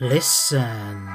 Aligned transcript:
Listen. 0.00 1.10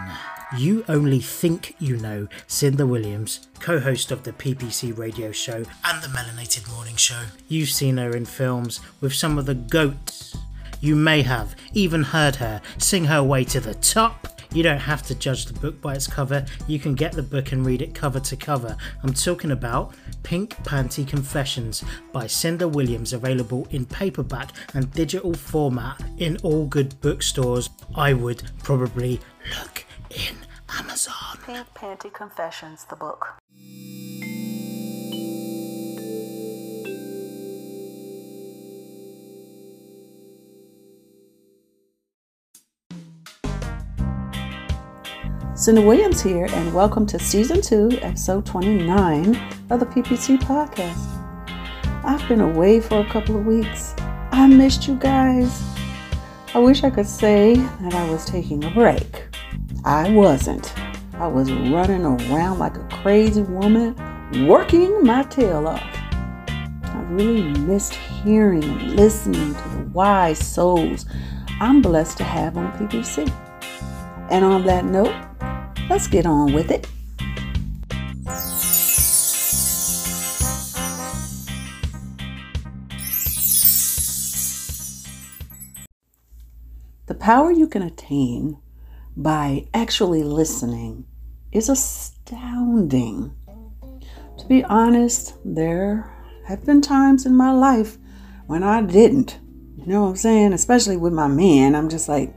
You 0.56 0.86
only 0.88 1.20
think 1.20 1.76
you 1.80 1.98
know 1.98 2.28
Cynda 2.48 2.88
Williams, 2.88 3.48
co 3.60 3.80
host 3.80 4.12
of 4.12 4.22
the 4.22 4.32
PPC 4.32 4.96
radio 4.96 5.32
show 5.32 5.64
and 5.84 6.04
the 6.04 6.08
Melanated 6.10 6.72
Morning 6.72 6.96
Show. 6.96 7.24
You've 7.48 7.70
seen 7.70 7.98
her 7.98 8.16
in 8.16 8.26
films 8.26 8.80
with 9.02 9.16
some 9.16 9.40
of 9.40 9.48
the 9.48 9.56
goats. 9.56 10.38
You 10.82 10.96
may 10.96 11.24
have 11.24 11.56
even 11.74 12.04
heard 12.04 12.36
her 12.36 12.62
sing 12.78 13.06
her 13.06 13.24
way 13.24 13.44
to 13.46 13.60
the 13.60 13.74
top. 13.74 14.35
You 14.52 14.64
don't 14.64 14.80
have 14.80 15.04
to 15.04 15.16
judge 15.16 15.46
the 15.46 15.60
book 15.60 15.82
by 15.82 15.96
its 15.96 16.08
cover, 16.08 16.46
you 16.68 16.80
can 16.80 16.96
get 16.96 17.14
the 17.14 17.24
book 17.24 17.52
and 17.52 17.66
read 17.66 17.82
it 17.82 17.94
cover 17.96 18.20
to 18.20 18.36
cover. 18.36 18.78
I'm 19.04 19.14
talking 19.14 19.52
about 19.52 19.94
Pink 20.24 20.56
Panty 20.64 21.08
Confessions 21.08 21.84
by 22.12 22.26
Cynda 22.26 22.72
Williams, 22.72 23.14
available 23.14 23.68
in 23.72 23.86
paperback 23.86 24.52
and 24.74 24.92
digital 24.92 25.34
format 25.34 26.02
in 26.18 26.38
all 26.44 26.66
good 26.68 27.00
bookstores. 27.02 27.70
I 27.96 28.14
would 28.14 28.44
probably 28.64 29.20
look 29.60 29.86
in 30.10 30.36
Amazon. 30.78 31.38
Pink 31.46 31.68
Panty 31.74 32.14
Confessions, 32.14 32.86
the 32.86 32.96
book. 32.96 33.36
Cynda 45.66 45.84
Williams 45.84 46.22
here, 46.22 46.46
and 46.46 46.72
welcome 46.76 47.08
to 47.08 47.18
Season 47.18 47.60
2, 47.60 47.98
Episode 48.04 48.46
29 48.46 49.36
of 49.72 49.80
the 49.80 49.88
PPC 49.88 50.38
Podcast. 50.38 50.96
I've 52.06 52.30
been 52.30 52.42
away 52.42 52.80
for 52.80 53.00
a 53.00 53.10
couple 53.10 53.36
of 53.36 53.48
weeks. 53.48 53.96
I 54.32 54.46
missed 54.46 54.88
you 54.88 54.94
guys. 54.96 55.64
I 56.54 56.60
wish 56.60 56.84
I 56.84 56.92
could 56.92 57.08
say 57.08 57.56
that 57.56 57.96
I 57.96 58.08
was 58.12 58.26
taking 58.26 58.64
a 58.64 58.70
break. 58.70 59.24
I 59.84 60.12
wasn't. 60.12 60.72
I 61.16 61.26
was 61.26 61.52
running 61.52 62.06
around 62.06 62.60
like 62.60 62.78
a 62.78 62.88
crazy 63.02 63.42
woman, 63.42 63.96
working 64.46 65.02
my 65.04 65.24
tail 65.24 65.68
off. 65.68 65.82
I 65.82 67.08
really 67.10 67.42
missed 67.62 67.96
hearing 67.96 68.64
and 68.64 68.96
listening 68.96 69.56
to 69.56 69.70
the 69.70 69.90
wise 69.94 70.38
souls 70.38 71.08
I'm 71.60 71.82
blessed 71.82 72.20
to 72.20 72.24
have 72.24 72.56
on 72.56 72.72
PPC. 72.74 73.28
And 74.30 74.46
on 74.46 74.64
that 74.66 74.86
note, 74.86 75.16
let's 75.90 76.08
get 76.08 76.26
on 76.26 76.54
with 76.54 76.72
it. 76.72 76.88
The 87.08 87.16
power 87.16 87.52
you 87.52 87.68
can 87.68 87.84
attain 87.84 88.58
by 89.16 89.68
actually 89.74 90.24
listening 90.24 91.06
is 91.52 91.70
astounding. 91.70 93.34
To 94.40 94.46
be 94.48 94.64
honest, 94.64 95.36
there 95.46 96.12
have 96.48 96.66
been 96.66 96.82
times 96.82 97.26
in 97.26 97.36
my 97.36 97.52
life 97.52 97.98
when 98.48 98.64
I 98.64 98.82
didn't. 98.82 99.40
You 99.78 99.86
know 99.86 100.04
what 100.04 100.10
I'm 100.10 100.16
saying? 100.16 100.54
Especially 100.54 100.98
with 100.98 101.14
my 101.14 101.28
man, 101.28 101.76
I'm 101.76 101.90
just 101.90 102.10
like, 102.10 102.34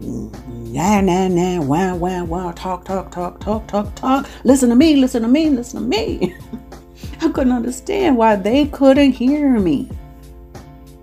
nah, 0.00 1.00
nah, 1.00 1.28
nah, 1.28 1.62
wow, 1.62 1.96
wow, 1.96 2.24
wow, 2.24 2.52
talk, 2.52 2.84
talk, 2.84 3.10
talk, 3.10 3.40
talk, 3.40 3.66
talk, 3.66 3.94
talk. 3.94 4.26
Listen 4.44 4.68
to 4.68 4.76
me, 4.76 4.96
listen 4.96 5.22
to 5.22 5.28
me, 5.28 5.50
listen 5.50 5.80
to 5.82 5.86
me. 5.86 6.34
I 7.20 7.28
couldn't 7.30 7.52
understand 7.52 8.16
why 8.16 8.36
they 8.36 8.66
couldn't 8.66 9.12
hear 9.12 9.58
me. 9.58 9.90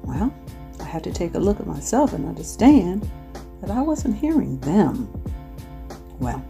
Well, 0.04 0.34
I 0.80 0.84
had 0.84 1.04
to 1.06 1.12
take 1.12 1.36
a 1.36 1.40
look 1.40 1.60
at 1.60 1.68
myself 1.68 2.14
and 2.14 2.26
understand 2.28 3.10
that 3.62 3.72
I 3.72 3.82
wasn't 3.82 4.18
hearing 4.18 4.60
them. 4.60 5.10
Well, 6.20 6.44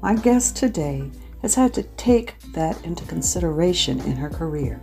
my 0.00 0.16
guest 0.16 0.56
today 0.56 1.10
has 1.42 1.54
had 1.54 1.74
to 1.74 1.82
take 1.82 2.34
that 2.52 2.82
into 2.84 3.04
consideration 3.04 4.00
in 4.00 4.16
her 4.16 4.30
career. 4.30 4.80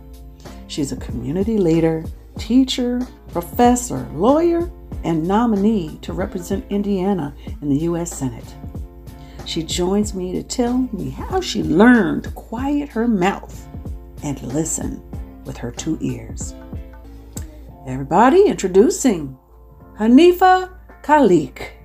She's 0.68 0.92
a 0.92 0.96
community 0.96 1.58
leader, 1.58 2.04
teacher, 2.38 3.00
professor, 3.32 4.08
lawyer, 4.14 4.70
and 5.04 5.26
nominee 5.26 5.98
to 6.02 6.12
represent 6.12 6.64
Indiana 6.70 7.34
in 7.62 7.68
the 7.68 7.78
U.S. 7.78 8.16
Senate. 8.16 8.54
She 9.46 9.62
joins 9.62 10.14
me 10.14 10.32
to 10.32 10.42
tell 10.42 10.78
me 10.92 11.10
how 11.10 11.40
she 11.40 11.62
learned 11.62 12.24
to 12.24 12.30
quiet 12.30 12.88
her 12.90 13.08
mouth 13.08 13.66
and 14.22 14.40
listen 14.42 15.02
with 15.44 15.56
her 15.56 15.70
two 15.70 15.98
ears. 16.00 16.54
Everybody, 17.86 18.46
introducing 18.46 19.36
Haneefah 19.98 20.70
Khaliq. 21.02 21.79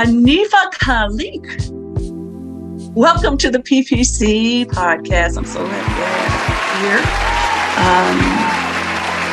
Haneefah 0.00 0.72
Khaliq. 0.80 1.44
Welcome 2.94 3.36
to 3.36 3.50
the 3.50 3.58
PPC 3.58 4.64
podcast. 4.64 5.36
I'm 5.36 5.44
so 5.44 5.66
happy 5.66 5.94
to 5.94 6.06
have 6.06 6.80
you 6.80 6.88
here. 6.88 7.00
Um, 7.76 8.16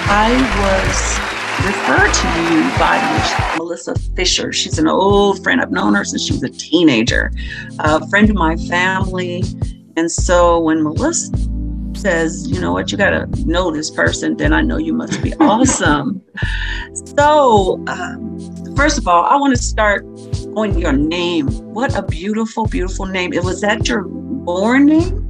I 0.09 0.29
was 0.59 1.17
referred 1.65 2.13
to 2.13 2.27
you 2.53 2.59
by 2.77 3.57
Melissa 3.57 3.95
Fisher. 4.17 4.51
She's 4.51 4.77
an 4.77 4.89
old 4.89 5.41
friend. 5.41 5.61
I've 5.61 5.71
known 5.71 5.93
her 5.93 6.03
since 6.03 6.23
she 6.23 6.33
was 6.33 6.43
a 6.43 6.49
teenager, 6.49 7.31
a 7.79 8.05
friend 8.09 8.29
of 8.29 8.35
my 8.35 8.57
family. 8.57 9.45
And 9.95 10.11
so 10.11 10.59
when 10.59 10.83
Melissa 10.83 11.31
says, 11.95 12.45
you 12.51 12.59
know 12.59 12.73
what, 12.73 12.91
you 12.91 12.97
got 12.97 13.11
to 13.11 13.25
know 13.45 13.71
this 13.71 13.89
person, 13.89 14.35
then 14.35 14.51
I 14.51 14.59
know 14.63 14.75
you 14.75 14.91
must 14.91 15.23
be 15.23 15.33
awesome. 15.39 16.21
so, 17.17 17.81
um, 17.87 18.75
first 18.75 18.97
of 18.97 19.07
all, 19.07 19.23
I 19.23 19.37
want 19.37 19.55
to 19.55 19.63
start 19.63 20.05
on 20.57 20.75
your 20.79 20.91
name. 20.91 21.47
What 21.71 21.95
a 21.95 22.01
beautiful, 22.01 22.65
beautiful 22.65 23.05
name. 23.05 23.31
It 23.31 23.43
was 23.43 23.61
that 23.61 23.87
your 23.87 24.01
born 24.01 24.87
name? 24.87 25.23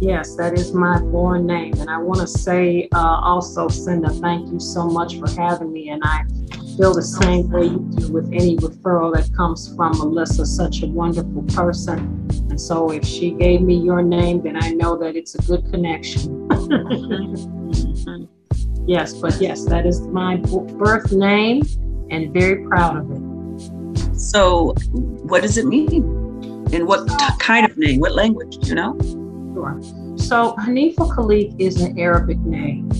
Yes, 0.00 0.36
that 0.36 0.52
is 0.52 0.74
my 0.74 1.00
born 1.00 1.46
name. 1.46 1.72
And 1.80 1.88
I 1.88 1.96
want 1.96 2.20
to 2.20 2.26
say 2.26 2.86
uh, 2.92 3.20
also, 3.22 3.68
Cynda, 3.68 4.20
thank 4.20 4.52
you 4.52 4.60
so 4.60 4.86
much 4.86 5.18
for 5.18 5.30
having 5.30 5.72
me. 5.72 5.88
And 5.88 6.02
I 6.04 6.24
feel 6.76 6.92
the 6.92 7.02
same 7.02 7.48
way 7.50 7.68
you 7.68 7.90
do 7.96 8.12
with 8.12 8.26
any 8.34 8.58
referral 8.58 9.14
that 9.14 9.34
comes 9.34 9.74
from 9.74 9.92
Melissa, 9.96 10.44
such 10.44 10.82
a 10.82 10.86
wonderful 10.86 11.42
person. 11.54 11.98
And 12.50 12.60
so 12.60 12.90
if 12.90 13.06
she 13.06 13.30
gave 13.30 13.62
me 13.62 13.76
your 13.76 14.02
name, 14.02 14.42
then 14.42 14.62
I 14.62 14.72
know 14.72 14.94
that 14.98 15.16
it's 15.16 15.34
a 15.36 15.42
good 15.42 15.64
connection. 15.70 16.48
yes, 18.86 19.14
but 19.14 19.40
yes, 19.40 19.64
that 19.64 19.86
is 19.86 20.02
my 20.02 20.36
birth 20.36 21.12
name 21.12 21.62
and 22.10 22.30
very 22.34 22.66
proud 22.66 22.98
of 22.98 23.10
it. 23.10 23.29
So, 24.20 24.74
what 25.22 25.40
does 25.42 25.56
it 25.56 25.64
mean? 25.64 26.04
And 26.74 26.86
what 26.86 27.08
t- 27.08 27.26
kind 27.38 27.68
of 27.68 27.76
name? 27.78 28.00
What 28.00 28.14
language? 28.14 28.58
You 28.68 28.74
know? 28.74 28.98
Sure. 29.54 29.80
So, 30.16 30.54
Haneefah 30.56 31.16
Khaliq 31.16 31.58
is 31.58 31.80
an 31.80 31.98
Arabic 31.98 32.38
name. 32.40 32.90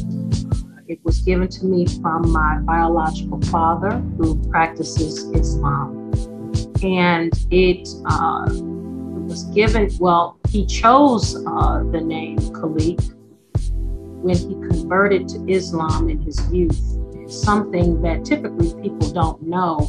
It 0.88 0.98
was 1.04 1.20
given 1.20 1.46
to 1.48 1.66
me 1.66 1.86
from 1.86 2.32
my 2.32 2.58
biological 2.60 3.40
father, 3.42 3.98
who 4.16 4.42
practices 4.48 5.24
Islam, 5.34 6.10
and 6.82 7.32
it, 7.50 7.86
uh, 8.06 8.48
was 9.28 9.44
given. 9.54 9.90
Well, 10.00 10.38
he 10.48 10.64
chose 10.64 11.36
uh, 11.36 11.84
the 11.92 12.00
name 12.00 12.38
Khaliq 12.38 12.98
when 14.24 14.36
he 14.36 14.54
converted 14.68 15.28
to 15.28 15.46
Islam 15.46 16.08
in 16.08 16.18
his 16.22 16.40
youth. 16.50 16.80
Something 17.30 18.00
that 18.02 18.24
typically 18.24 18.74
people 18.82 19.10
don't 19.12 19.42
know 19.42 19.88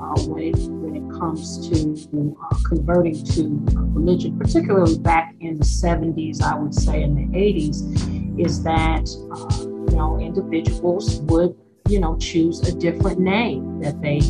uh, 0.00 0.20
when 0.22 0.96
it 0.96 1.18
comes 1.18 1.68
to 1.68 2.36
uh, 2.42 2.56
converting 2.66 3.22
to 3.24 3.60
religion, 3.92 4.38
particularly 4.38 4.98
back 4.98 5.34
in 5.40 5.58
the 5.58 5.64
70s, 5.64 6.42
I 6.42 6.56
would 6.56 6.74
say 6.74 7.02
in 7.02 7.14
the 7.14 7.38
80s, 7.38 8.40
is 8.40 8.62
that 8.62 9.04
uh, 9.30 9.62
you 9.90 9.96
know 9.96 10.18
individuals 10.18 11.20
would 11.22 11.54
you 11.88 12.00
know 12.00 12.16
choose 12.16 12.60
a 12.66 12.74
different 12.74 13.20
name 13.20 13.80
that 13.80 14.00
they 14.00 14.20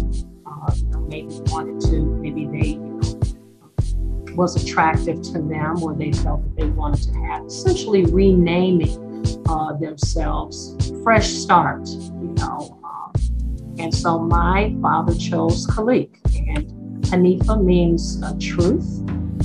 maybe 1.09 1.41
wanted 1.47 1.81
to, 1.81 2.01
maybe 2.01 2.47
they 2.47 2.91
was 4.35 4.63
attractive 4.63 5.21
to 5.23 5.33
them, 5.33 5.83
or 5.83 5.95
they 5.95 6.13
felt 6.13 6.43
that 6.43 6.57
they 6.57 6.71
wanted 6.71 7.03
to 7.03 7.13
have, 7.21 7.45
essentially 7.47 8.05
renaming 8.07 9.25
uh, 9.49 9.73
themselves, 9.75 10.77
fresh 11.03 11.29
start, 11.29 11.87
you 11.89 12.35
know. 12.39 12.80
And 13.81 13.95
so 13.95 14.19
my 14.19 14.75
father 14.83 15.15
chose 15.15 15.67
Khaliq. 15.67 16.11
And 16.55 16.71
Haneefah 17.07 17.65
means 17.65 18.23
uh, 18.23 18.35
truth, 18.39 19.01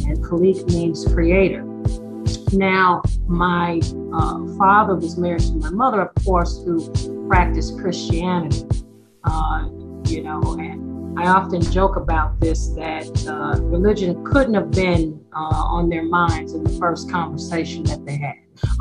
and 0.05 0.23
Khaliq 0.23 0.67
means 0.67 1.05
creator. 1.13 1.63
Now, 2.51 3.01
my 3.27 3.79
uh, 4.13 4.57
father 4.57 4.95
was 4.95 5.17
married 5.17 5.41
to 5.41 5.55
my 5.55 5.71
mother, 5.71 6.01
of 6.01 6.25
course, 6.25 6.61
who 6.63 7.27
practiced 7.27 7.79
Christianity. 7.79 8.65
Uh, 9.23 9.69
you 10.05 10.21
know, 10.21 10.41
and 10.59 11.17
I 11.17 11.27
often 11.27 11.61
joke 11.61 11.95
about 11.95 12.39
this 12.39 12.67
that 12.69 13.07
uh, 13.27 13.61
religion 13.63 14.23
couldn't 14.25 14.53
have 14.53 14.71
been 14.71 15.19
uh, 15.33 15.39
on 15.39 15.89
their 15.89 16.03
minds 16.03 16.53
in 16.53 16.63
the 16.63 16.77
first 16.77 17.09
conversation 17.09 17.83
that 17.85 18.05
they 18.05 18.17
had. 18.17 18.35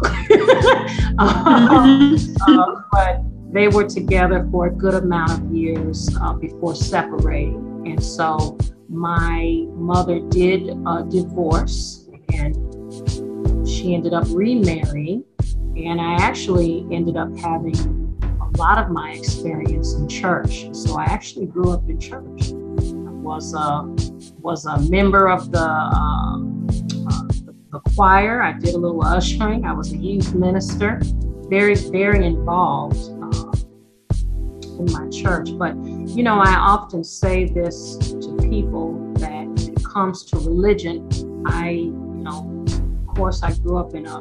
uh, 2.48 2.82
but 2.92 3.23
they 3.54 3.68
were 3.68 3.84
together 3.84 4.46
for 4.50 4.66
a 4.66 4.70
good 4.70 4.94
amount 4.94 5.30
of 5.30 5.52
years 5.52 6.10
uh, 6.20 6.32
before 6.32 6.74
separating. 6.74 7.84
And 7.86 8.02
so 8.02 8.58
my 8.88 9.64
mother 9.74 10.18
did 10.28 10.76
uh, 10.84 11.02
divorce 11.02 12.08
and 12.32 12.56
she 13.66 13.94
ended 13.94 14.12
up 14.12 14.24
remarrying. 14.30 15.24
And 15.76 16.00
I 16.00 16.14
actually 16.14 16.84
ended 16.90 17.16
up 17.16 17.28
having 17.38 17.76
a 18.40 18.58
lot 18.58 18.78
of 18.78 18.90
my 18.90 19.12
experience 19.12 19.94
in 19.94 20.08
church. 20.08 20.66
So 20.74 20.98
I 20.98 21.04
actually 21.04 21.46
grew 21.46 21.70
up 21.70 21.88
in 21.88 22.00
church. 22.00 22.50
I 22.50 23.12
was 23.22 23.54
a, 23.54 23.82
was 24.40 24.66
a 24.66 24.80
member 24.90 25.28
of 25.28 25.52
the, 25.52 25.62
um, 25.62 26.66
uh, 27.08 27.22
the, 27.28 27.54
the 27.70 27.80
choir. 27.94 28.42
I 28.42 28.58
did 28.58 28.74
a 28.74 28.78
little 28.78 29.04
ushering. 29.04 29.64
I 29.64 29.72
was 29.72 29.92
a 29.92 29.96
youth 29.96 30.34
minister, 30.34 31.00
very, 31.48 31.76
very 31.76 32.26
involved 32.26 33.13
in 34.78 34.92
my 34.92 35.08
church. 35.08 35.50
But, 35.56 35.76
you 35.84 36.22
know, 36.22 36.38
I 36.38 36.54
often 36.54 37.04
say 37.04 37.46
this 37.46 37.96
to 37.96 38.36
people 38.42 38.94
that 39.14 39.46
when 39.46 39.72
it 39.72 39.84
comes 39.84 40.24
to 40.26 40.36
religion, 40.36 41.08
I, 41.46 41.70
you 41.70 41.92
know, 41.92 42.64
of 43.08 43.14
course, 43.14 43.42
I 43.42 43.52
grew 43.54 43.78
up 43.78 43.94
in 43.94 44.06
a 44.06 44.18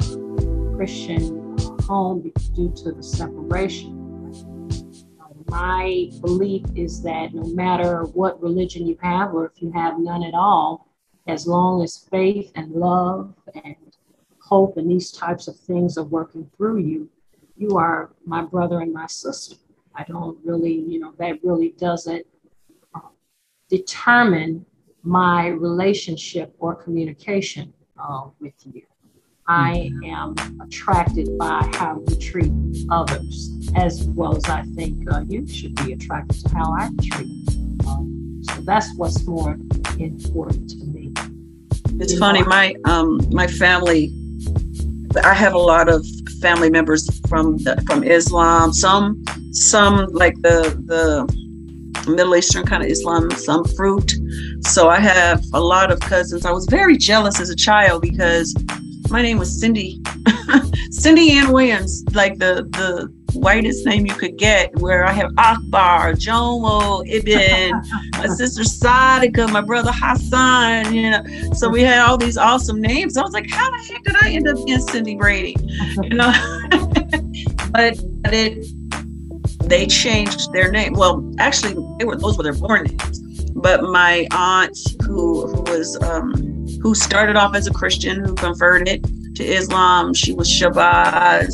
Christian 0.76 1.56
uh, 1.60 1.82
home 1.84 2.32
due 2.54 2.72
to 2.84 2.92
the 2.92 3.04
separation. 3.04 4.00
My 5.50 6.10
belief 6.22 6.66
is 6.76 7.04
that 7.04 7.34
no 7.34 7.44
matter 7.44 8.06
what 8.06 8.42
religion 8.42 8.88
you 8.88 8.98
have, 9.02 9.36
or 9.36 9.46
if 9.46 9.62
you 9.62 9.72
have 9.72 10.00
none 10.00 10.24
at 10.24 10.34
all, 10.34 10.88
as 11.28 11.46
long 11.48 11.84
as 11.84 12.08
faith 12.10 12.52
and 12.56 12.72
love 12.72 13.34
and 13.64 13.76
hope 14.40 14.78
and 14.78 14.90
these 14.90 15.12
types 15.12 15.48
of 15.48 15.56
things 15.56 15.98
are 15.98 16.04
working 16.04 16.50
through 16.58 16.80
you, 16.80 17.10
you 17.56 17.78
are 17.78 18.12
my 18.26 18.42
brother 18.42 18.82
and 18.82 18.92
my 18.92 19.08
sister. 19.08 19.56
I 19.96 20.04
don't 20.04 20.38
really, 20.44 20.74
you 20.74 21.00
know, 21.00 21.14
that 21.20 21.44
really 21.44 21.74
doesn't 21.78 22.26
uh, 22.96 23.00
determine 23.70 24.66
my 25.04 25.48
relationship 25.48 26.56
or 26.60 26.76
communication 26.76 27.74
uh, 28.02 28.28
with 28.40 28.54
you. 28.66 28.82
I 29.48 29.92
am 30.06 30.36
attracted 30.62 31.38
by 31.38 31.70
how 31.74 32.02
you 32.08 32.16
treat 32.16 32.52
others, 32.90 33.52
as 33.76 34.06
well 34.10 34.38
as 34.38 34.46
I 34.46 34.64
think 34.76 35.04
uh, 35.12 35.26
you 35.28 35.46
should 35.46 35.76
be 35.86 35.92
attracted 35.92 36.40
to 36.46 36.56
how 36.56 36.72
I 36.74 36.90
treat. 37.02 37.50
Um, 37.86 38.42
so 38.44 38.62
that's 38.62 38.96
what's 38.96 39.26
more 39.26 39.58
important 40.00 40.70
to 40.70 40.86
me. 40.86 41.12
It's 42.00 42.14
you 42.14 42.20
funny, 42.20 42.42
know, 42.42 42.48
my 42.48 42.76
um, 42.86 43.20
my 43.32 43.48
family. 43.48 44.14
I 45.24 45.34
have 45.34 45.54
a 45.54 45.60
lot 45.60 45.90
of 45.90 46.04
family 46.42 46.72
members 46.72 47.20
from 47.28 47.58
the, 47.58 47.84
from 47.86 48.04
Islam. 48.04 48.74
Some 48.74 49.24
some 49.54 50.08
like 50.12 50.36
the 50.42 50.76
the 50.86 51.44
Middle 52.08 52.36
Eastern 52.36 52.66
kind 52.66 52.84
of 52.84 52.90
Islam, 52.90 53.32
some 53.32 53.64
fruit. 53.64 54.12
So 54.62 54.90
I 54.90 55.00
have 55.00 55.44
a 55.54 55.60
lot 55.60 55.92
of 55.92 56.00
cousins. 56.00 56.46
I 56.46 56.52
was 56.52 56.66
very 56.66 56.98
jealous 56.98 57.40
as 57.40 57.50
a 57.50 57.56
child 57.56 58.02
because 58.02 58.54
my 59.10 59.22
name 59.22 59.38
was 59.38 59.60
Cindy, 59.60 60.02
Cindy 60.92 61.32
Ann 61.32 61.52
Williams, 61.52 62.04
like 62.14 62.40
the 62.40 62.68
the 62.72 63.14
whitest 63.34 63.86
name 63.86 64.06
you 64.06 64.14
could 64.14 64.38
get. 64.38 64.76
Where 64.80 65.06
I 65.06 65.12
have 65.12 65.32
Akbar, 65.38 66.14
Jomo, 66.14 67.08
Ibn, 67.08 67.82
my 68.14 68.28
sister 68.36 68.64
Sadika, 68.64 69.52
my 69.52 69.62
brother 69.62 69.92
Hassan. 69.94 70.94
You 70.94 71.12
know, 71.12 71.24
so 71.54 71.70
we 71.70 71.84
had 71.84 72.00
all 72.00 72.18
these 72.18 72.38
awesome 72.38 72.82
names. 72.82 73.18
I 73.18 73.22
was 73.22 73.34
like, 73.34 73.50
how 73.50 73.70
the 73.70 73.78
heck 73.78 74.04
did 74.04 74.16
I 74.22 74.32
end 74.32 74.48
up 74.48 74.66
being 74.66 74.80
Cindy 74.80 75.16
Brady? 75.16 75.56
You 76.02 76.10
know, 76.10 76.32
but 77.72 77.98
it 78.26 78.66
they 79.74 79.88
changed 79.88 80.54
their 80.54 80.70
name. 80.70 80.94
Well, 80.94 81.28
actually, 81.40 81.74
they 81.98 82.06
were 82.06 82.16
those 82.16 82.38
were 82.38 82.44
their 82.44 82.54
born 82.54 82.84
names. 82.84 83.20
But 83.56 83.82
my 83.82 84.28
aunt, 84.30 84.78
who 85.04 85.48
who 85.48 85.62
was 85.64 86.00
um, 86.04 86.32
who 86.84 86.94
started 86.94 87.36
off 87.36 87.56
as 87.56 87.66
a 87.66 87.74
Christian, 87.74 88.24
who 88.24 88.36
converted 88.36 89.04
to 89.36 89.44
Islam. 89.44 90.14
She 90.14 90.32
was 90.32 90.48
Shabazz 90.48 91.54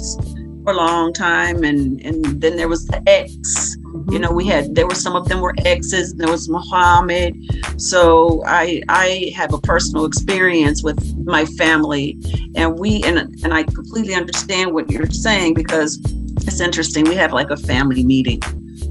for 0.66 0.74
a 0.74 0.76
long 0.76 1.14
time, 1.14 1.64
and 1.64 2.02
and 2.02 2.42
then 2.42 2.58
there 2.58 2.68
was 2.68 2.88
the 2.88 3.02
X. 3.08 3.78
Mm-hmm. 3.86 4.12
You 4.12 4.20
know, 4.20 4.32
we 4.32 4.46
had 4.48 4.76
there 4.76 4.86
were 4.86 4.96
some 4.96 5.16
of 5.16 5.30
them 5.30 5.40
were 5.40 5.56
X's. 5.64 6.14
There 6.16 6.30
was 6.30 6.50
Muhammad. 6.50 7.38
So 7.78 8.44
I 8.46 8.82
I 8.90 9.32
have 9.34 9.54
a 9.54 9.62
personal 9.62 10.04
experience 10.04 10.84
with 10.84 11.00
my 11.26 11.46
family, 11.46 12.18
and 12.56 12.78
we 12.78 13.02
and 13.04 13.18
and 13.46 13.54
I 13.54 13.64
completely 13.64 14.14
understand 14.14 14.74
what 14.74 14.92
you're 14.92 15.10
saying 15.10 15.54
because 15.54 15.98
it's 16.48 16.60
interesting. 16.60 17.06
We 17.06 17.16
have 17.16 17.34
like 17.34 17.50
a 17.50 17.58
family 17.58 18.06
meeting, 18.06 18.42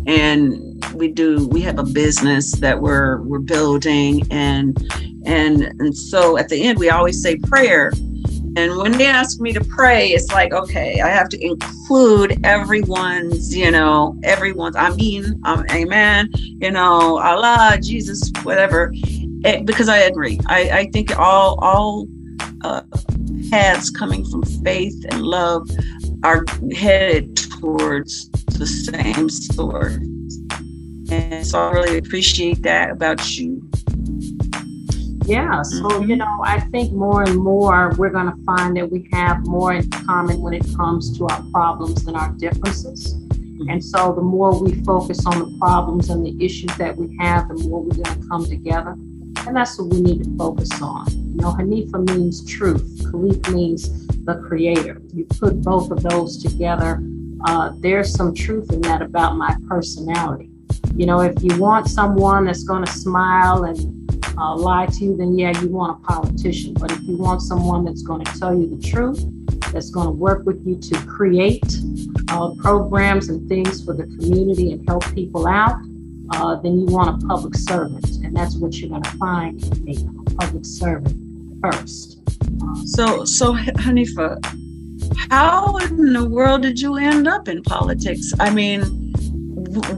and 0.07 0.85
we 0.95 1.09
do 1.09 1.49
we 1.49 1.61
have 1.63 1.79
a 1.79 1.85
business 1.85 2.53
that 2.57 2.81
we're 2.81 3.23
we're 3.23 3.39
building 3.41 4.27
and 4.31 4.77
and, 5.29 5.63
and 5.79 5.97
so 5.97 6.39
at 6.39 6.49
the 6.49 6.63
end, 6.63 6.79
we 6.79 6.89
always 6.89 7.21
say 7.21 7.37
prayer. 7.37 7.93
And 8.57 8.77
when 8.79 8.93
they 8.93 9.07
ask 9.07 9.41
me 9.41 9.53
to 9.53 9.63
pray, 9.63 10.09
it's 10.09 10.33
like, 10.33 10.53
okay, 10.55 11.01
I 11.01 11.09
have 11.09 11.29
to 11.29 11.45
include 11.45 12.45
everyone's, 12.45 13.55
you 13.55 13.71
know, 13.71 14.19
everyone's, 14.25 14.75
I 14.75 14.91
mean, 14.91 15.41
um, 15.45 15.67
amen, 15.71 16.31
you 16.35 16.71
know, 16.71 17.19
Allah, 17.19 17.79
Jesus, 17.81 18.33
whatever, 18.43 18.91
it, 18.95 19.45
eh, 19.45 19.63
because 19.65 19.89
I 19.89 19.99
agree. 19.99 20.41
I, 20.47 20.71
I 20.71 20.91
think 20.93 21.17
all, 21.17 21.63
all 21.63 22.07
uh, 22.65 22.83
paths 23.51 23.91
coming 23.91 24.25
from 24.25 24.43
faith 24.43 25.05
and 25.11 25.23
love 25.23 25.69
are 26.25 26.45
headed 26.75 27.37
towards 27.37 28.29
the 28.59 28.67
same 28.67 29.29
source. 29.29 29.97
And 31.11 31.47
so 31.47 31.59
I 31.59 31.71
really 31.73 31.99
appreciate 31.99 32.63
that 32.63 32.91
about 32.91 33.37
you 33.37 33.69
yeah, 35.29 35.61
so 35.61 35.77
you 35.77 35.85
mm-hmm. 35.85 36.15
know, 36.15 36.43
I 36.43 36.59
think 36.59 36.91
more 36.95 37.23
and 37.23 37.37
more 37.37 37.93
we're 37.99 38.09
going 38.09 38.35
to 38.35 38.45
find 38.47 38.75
that 38.79 38.91
we 38.91 39.07
have 39.13 39.47
more 39.47 39.75
in 39.75 39.87
common 39.91 40.41
when 40.41 40.55
it 40.55 40.65
comes 40.75 41.19
to 41.19 41.27
our 41.27 41.43
problems 41.53 42.07
than 42.07 42.17
our 42.17 42.31
differences. 42.39 43.15
Mm-hmm. 43.15 43.69
And 43.69 43.85
so 43.85 44.15
the 44.15 44.23
more 44.23 44.59
we 44.59 44.83
focus 44.85 45.27
on 45.27 45.39
the 45.39 45.59
problems 45.59 46.09
and 46.09 46.25
the 46.25 46.43
issues 46.43 46.75
that 46.79 46.97
we 46.97 47.15
have, 47.19 47.49
the 47.49 47.57
more 47.57 47.83
we're 47.83 48.03
going 48.03 48.23
to 48.23 48.27
come 48.27 48.47
together. 48.47 48.93
And 49.47 49.55
that's 49.55 49.79
what 49.79 49.89
we 49.89 50.01
need 50.01 50.25
to 50.25 50.37
focus 50.39 50.71
on. 50.81 51.05
You 51.11 51.43
know, 51.43 51.53
Haneefah 51.53 52.09
means 52.17 52.43
truth, 52.47 52.99
Khaliq 53.13 53.53
means 53.53 54.08
the 54.25 54.37
creator. 54.47 55.01
You 55.13 55.25
put 55.25 55.63
both 55.63 55.91
of 55.91 56.03
those 56.03 56.43
together, 56.43 57.01
uh, 57.47 57.73
there's 57.79 58.13
some 58.13 58.35
truth 58.35 58.73
in 58.73 58.81
that 58.83 59.03
about 59.03 59.37
my 59.37 59.55
personality. 59.69 60.51
You 60.95 61.07
know, 61.07 61.21
if 61.21 61.35
you 61.43 61.57
want 61.59 61.89
someone 61.89 62.47
that's 62.47 62.65
going 62.65 62.85
to 62.85 62.91
smile 62.91 63.65
and 63.65 63.79
uh, 64.37 64.57
lie 64.57 64.87
to 64.87 65.05
you, 65.05 65.17
then 65.17 65.39
yeah, 65.39 65.59
you 65.61 65.69
want 65.69 65.99
a 65.99 66.07
politician. 66.07 66.75
But 66.75 66.91
if 66.91 67.03
you 67.03 67.17
want 67.17 67.43
someone 67.43 67.85
that's 67.85 68.03
going 68.03 68.25
to 68.25 68.39
tell 68.39 68.57
you 68.57 68.67
the 68.67 68.83
truth, 68.87 69.25
that's 69.73 69.91
going 69.91 70.07
to 70.07 70.13
work 70.13 70.45
with 70.45 70.67
you 70.67 70.77
to 70.77 71.07
create 71.07 71.63
uh, 72.31 72.55
programs 72.59 73.29
and 73.29 73.49
things 73.49 73.85
for 73.85 73.95
the 73.95 74.05
community 74.05 74.73
and 74.73 74.87
help 74.89 75.05
people 75.15 75.47
out, 75.47 75.77
uh, 76.33 76.57
then 76.57 76.81
you 76.81 76.87
want 76.87 77.23
a 77.23 77.27
public 77.27 77.55
servant. 77.55 78.05
And 78.25 78.37
that's 78.37 78.57
what 78.57 78.77
you're 78.79 78.91
going 78.91 79.03
to 79.03 79.17
find 79.19 79.63
in 79.63 79.85
me, 79.85 79.97
a 80.27 80.31
public 80.35 80.65
servant 80.65 81.28
first. 81.63 82.21
so, 82.85 83.25
so 83.25 83.55
Haneefah, 83.55 84.39
how 85.31 85.77
in 85.77 86.13
the 86.13 86.29
world 86.29 86.63
did 86.63 86.81
you 86.81 86.97
end 86.97 87.29
up 87.29 87.49
in 87.49 87.63
politics? 87.63 88.33
I 88.41 88.51
mean, 88.51 88.83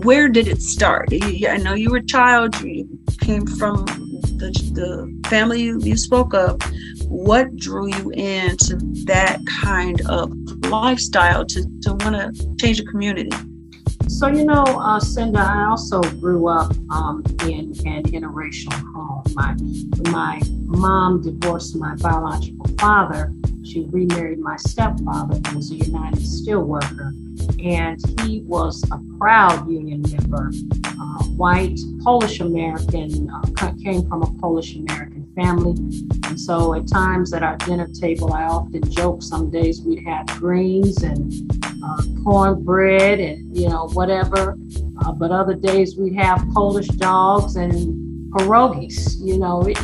where 0.03 0.29
did 0.29 0.49
it 0.49 0.61
start? 0.61 1.09
I 1.13 1.57
know 1.59 1.75
you 1.75 1.91
were 1.91 1.99
a 1.99 2.07
child, 2.07 2.61
you 2.61 2.89
came 3.21 3.47
from 3.47 3.85
the, 4.37 4.51
the 4.75 5.29
family 5.29 5.63
you, 5.63 5.81
you 5.81 5.97
spoke 5.97 6.35
of, 6.35 6.61
what 7.07 7.55
drew 7.57 7.89
you 7.89 8.11
into 8.11 8.79
that 9.05 9.41
kind 9.63 10.01
of 10.03 10.33
lifestyle 10.67 11.45
to, 11.45 11.63
want 11.87 12.17
to 12.17 12.57
change 12.61 12.79
the 12.79 12.87
community? 12.87 13.31
So, 14.09 14.29
you 14.29 14.45
know, 14.45 14.63
uh, 14.63 15.01
Cynda, 15.01 15.39
I 15.39 15.67
also 15.67 16.01
grew 16.03 16.49
up 16.49 16.73
um, 16.91 17.23
in 17.43 17.73
an 17.87 18.05
interracial 18.05 18.73
home. 18.73 19.23
My, 19.35 19.55
my 20.11 20.41
mom 20.71 21.23
divorced 21.23 21.77
my 21.77 21.95
biological 21.97 22.67
father. 22.79 23.33
She 23.65 23.87
remarried 23.91 24.39
my 24.39 24.57
stepfather, 24.57 25.41
who 25.49 25.57
was 25.57 25.71
a 25.71 25.77
United 25.77 26.21
Steelworker 26.21 27.13
and 27.63 28.01
he 28.21 28.41
was 28.43 28.83
a 28.91 29.01
proud 29.19 29.69
union 29.71 30.03
member, 30.13 30.51
uh, 30.87 31.25
white, 31.37 31.79
Polish 32.03 32.41
American, 32.41 33.31
uh, 33.31 33.73
came 33.83 34.07
from 34.09 34.23
a 34.23 34.33
Polish 34.41 34.77
American 34.77 35.31
family. 35.35 35.73
And 36.27 36.41
so 36.41 36.75
at 36.75 36.89
times 36.89 37.33
at 37.33 37.43
our 37.43 37.57
dinner 37.59 37.89
table, 37.89 38.33
I 38.33 38.45
often 38.45 38.83
joke 38.91 39.23
some 39.23 39.51
days 39.51 39.83
we'd 39.83 40.05
have 40.07 40.27
greens 40.39 41.03
and 41.03 41.33
uh, 41.85 42.03
cornbread 42.25 43.21
and, 43.21 43.57
you 43.57 43.69
know, 43.69 43.89
whatever. 43.89 44.57
Uh, 45.05 45.13
but 45.13 45.31
other 45.31 45.55
days 45.55 45.97
we'd 45.97 46.15
have 46.15 46.45
Polish 46.53 46.89
dogs 46.89 47.57
and 47.57 48.10
pierogies. 48.31 49.17
You 49.21 49.39
know, 49.39 49.63
it, 49.67 49.79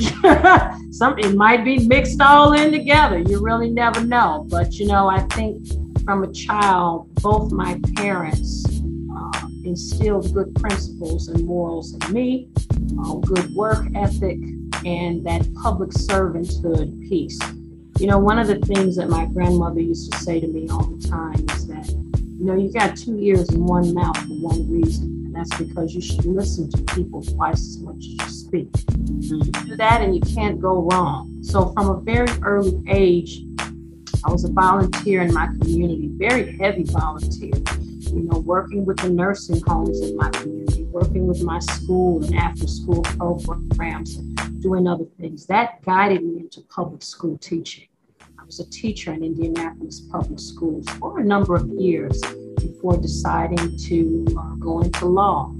some 0.95 1.19
it 1.19 1.35
might 1.35 1.65
be 1.65 1.87
mixed 1.87 2.21
all 2.21 2.53
in 2.53 2.73
together. 2.73 3.19
You 3.19 3.41
really 3.43 3.71
never 3.71 4.01
know. 4.01 4.47
But 4.49 4.75
you 4.75 4.87
know, 4.87 5.09
I 5.09 5.21
think 5.35 5.67
from 6.05 6.23
a 6.23 6.33
child, 6.33 7.13
both 7.17 7.53
my 7.53 7.81
parents 7.97 8.65
uh, 9.15 9.49
instilled 9.65 10.33
good 10.33 10.55
principles 10.55 11.29
and 11.29 11.45
morals 11.45 11.95
in 11.95 12.13
me, 12.13 12.49
uh, 13.01 13.15
good 13.17 13.53
work 13.55 13.87
ethic, 13.95 14.39
and 14.85 15.25
that 15.27 15.47
public 15.63 15.91
servanthood 15.91 17.09
piece. 17.09 17.39
You 17.99 18.07
know, 18.09 18.19
one 18.19 18.39
of 18.39 18.47
the 18.47 18.59
things 18.61 18.97
that 18.97 19.09
my 19.09 19.25
grandmother 19.27 19.81
used 19.81 20.13
to 20.13 20.19
say 20.19 20.39
to 20.39 20.47
me 20.47 20.69
all 20.69 20.85
the 20.85 21.09
time 21.09 21.45
is 21.51 21.67
that, 21.69 21.89
you 21.89 22.45
know, 22.45 22.55
you 22.55 22.71
got 22.71 22.95
two 22.95 23.19
ears 23.19 23.49
and 23.49 23.67
one 23.67 23.95
mouth 23.95 24.19
for 24.19 24.35
one 24.35 24.71
reason 24.71 25.17
and 25.27 25.35
that's 25.35 25.57
because 25.59 25.95
you 25.95 26.01
should 26.01 26.25
listen 26.25 26.71
to 26.71 26.95
people 26.95 27.23
twice 27.23 27.59
as 27.59 27.79
much 27.79 27.97
as 27.97 28.09
you 28.11 28.19
You 28.53 29.43
do 29.45 29.77
that 29.77 30.03
and 30.03 30.15
you 30.15 30.21
can't 30.21 30.61
go 30.61 30.89
wrong. 30.91 31.43
So, 31.43 31.73
from 31.73 31.91
a 31.91 32.01
very 32.01 32.31
early 32.43 32.81
age, 32.89 33.43
I 34.25 34.33
was 34.33 34.45
a 34.45 34.51
volunteer 34.51 35.23
in 35.23 35.33
my 35.33 35.47
community, 35.47 36.09
very 36.13 36.57
heavy 36.57 36.85
volunteer, 36.85 37.53
you 38.13 38.29
know, 38.31 38.39
working 38.39 38.85
with 38.85 38.99
the 38.99 39.11
nursing 39.11 39.61
homes 39.67 40.01
in 40.01 40.17
my 40.17 40.31
community, 40.31 40.85
working 40.85 41.27
with 41.27 41.43
my 41.43 41.59
school 41.61 42.25
and 42.25 42.35
after 42.35 42.67
school 42.67 43.03
programs, 43.03 44.17
doing 44.61 44.87
other 44.89 45.05
things. 45.21 45.47
That 45.47 45.83
guided 45.83 46.25
me 46.25 46.41
into 46.41 46.63
public 46.63 47.03
school 47.03 47.39
teaching. 47.39 47.87
I 48.39 48.45
was 48.45 48.61
a 48.61 48.69
teacher 48.71 49.13
in 49.13 49.23
Indianapolis 49.23 50.01
public 50.11 50.41
schools 50.41 50.89
for 50.99 51.21
a 51.21 51.25
number 51.25 51.55
of 51.55 51.69
years 51.69 52.21
before 52.61 52.97
deciding 52.97 53.77
to 53.77 54.27
uh, 54.37 54.55
go 54.57 54.81
into 54.81 55.07
law. 55.07 55.55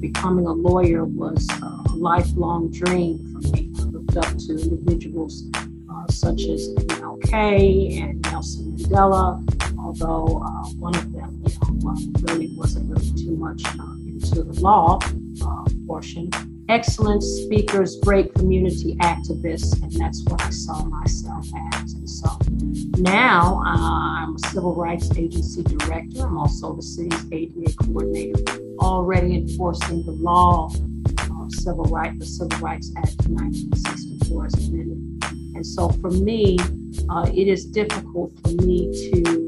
Becoming 0.00 0.46
a 0.46 0.52
lawyer 0.52 1.04
was 1.04 1.48
a 1.62 1.92
lifelong 1.94 2.70
dream 2.70 3.18
for 3.32 3.48
me. 3.48 3.70
I 3.78 3.82
looked 3.84 4.16
up 4.16 4.36
to 4.36 4.52
individuals 4.52 5.44
uh, 5.56 6.06
such 6.10 6.42
as 6.42 6.68
MLK 6.74 8.02
and 8.02 8.20
Nelson 8.22 8.76
Mandela, 8.76 9.78
although 9.78 10.42
uh, 10.44 10.68
one 10.78 10.94
of 10.94 11.12
them 11.12 11.42
you 11.44 11.78
know, 11.82 11.96
really 12.22 12.54
wasn't 12.56 12.90
really 12.90 13.12
too 13.12 13.36
much 13.36 13.62
uh, 13.64 13.94
into 14.06 14.42
the 14.42 14.60
law 14.60 14.98
uh, 15.42 15.64
portion 15.86 16.30
excellent 16.68 17.22
speakers, 17.22 17.96
great 18.00 18.34
community 18.34 18.96
activists, 18.96 19.80
and 19.82 19.92
that's 19.92 20.24
what 20.24 20.42
I 20.42 20.50
saw 20.50 20.84
myself 20.84 21.46
as. 21.72 21.92
And 21.94 22.08
so 22.08 22.38
now 22.98 23.62
uh, 23.64 24.22
I'm 24.22 24.36
a 24.36 24.48
civil 24.48 24.74
rights 24.74 25.10
agency 25.16 25.62
director. 25.62 26.26
I'm 26.26 26.38
also 26.38 26.74
the 26.74 26.82
city's 26.82 27.32
ADA 27.32 27.72
coordinator, 27.82 28.58
already 28.80 29.36
enforcing 29.36 30.04
the 30.04 30.12
law 30.12 30.70
of 31.44 31.54
civil 31.54 31.84
rights, 31.84 32.18
the 32.18 32.26
Civil 32.26 32.58
Rights 32.58 32.92
Act 32.96 33.20
of 33.20 33.28
1964 33.28 34.46
as 34.46 34.54
amended. 34.68 35.24
And 35.54 35.66
so 35.66 35.88
for 35.88 36.10
me, 36.10 36.58
uh, 37.08 37.30
it 37.32 37.48
is 37.48 37.66
difficult 37.66 38.32
for 38.42 38.50
me 38.64 38.90
to 39.10 39.43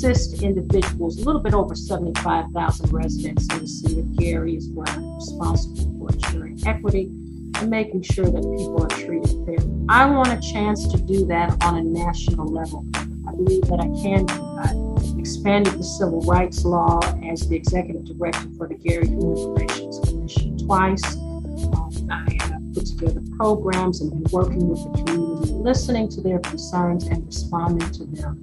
assist 0.00 0.42
individuals, 0.42 1.18
a 1.18 1.24
little 1.24 1.42
bit 1.42 1.52
over 1.52 1.74
75,000 1.74 2.90
residents 2.90 3.46
in 3.52 3.60
the 3.60 3.66
city 3.66 4.00
of 4.00 4.16
Gary 4.16 4.56
is 4.56 4.70
where 4.70 4.88
I'm 4.88 5.16
responsible 5.16 5.98
for 5.98 6.14
ensuring 6.14 6.58
equity 6.66 7.10
and 7.58 7.68
making 7.68 8.02
sure 8.02 8.24
that 8.24 8.40
people 8.40 8.82
are 8.82 8.88
treated 8.88 9.28
fairly. 9.44 9.86
I 9.90 10.06
want 10.06 10.28
a 10.28 10.40
chance 10.40 10.88
to 10.88 10.96
do 10.96 11.26
that 11.26 11.62
on 11.62 11.76
a 11.76 11.82
national 11.82 12.46
level. 12.46 12.86
I 13.28 13.32
believe 13.32 13.60
that 13.64 13.78
I 13.78 13.88
can 14.02 14.24
do 14.24 14.34
that. 14.56 15.18
Expanded 15.18 15.74
the 15.74 15.84
civil 15.84 16.22
rights 16.22 16.64
law 16.64 17.00
as 17.30 17.46
the 17.46 17.56
executive 17.56 18.06
director 18.06 18.48
for 18.56 18.68
the 18.68 18.76
Gary 18.76 19.06
Human 19.06 19.52
Relations 19.52 20.00
Commission 20.08 20.56
twice. 20.56 21.04
Um, 21.14 22.08
I 22.10 22.38
have 22.40 22.62
put 22.72 22.86
together 22.86 23.20
programs 23.36 24.00
and 24.00 24.10
been 24.10 24.24
working 24.32 24.66
with 24.66 24.82
the 24.82 25.04
community, 25.04 25.52
listening 25.52 26.08
to 26.08 26.22
their 26.22 26.38
concerns 26.38 27.04
and 27.04 27.26
responding 27.26 27.90
to 27.90 28.06
them. 28.06 28.42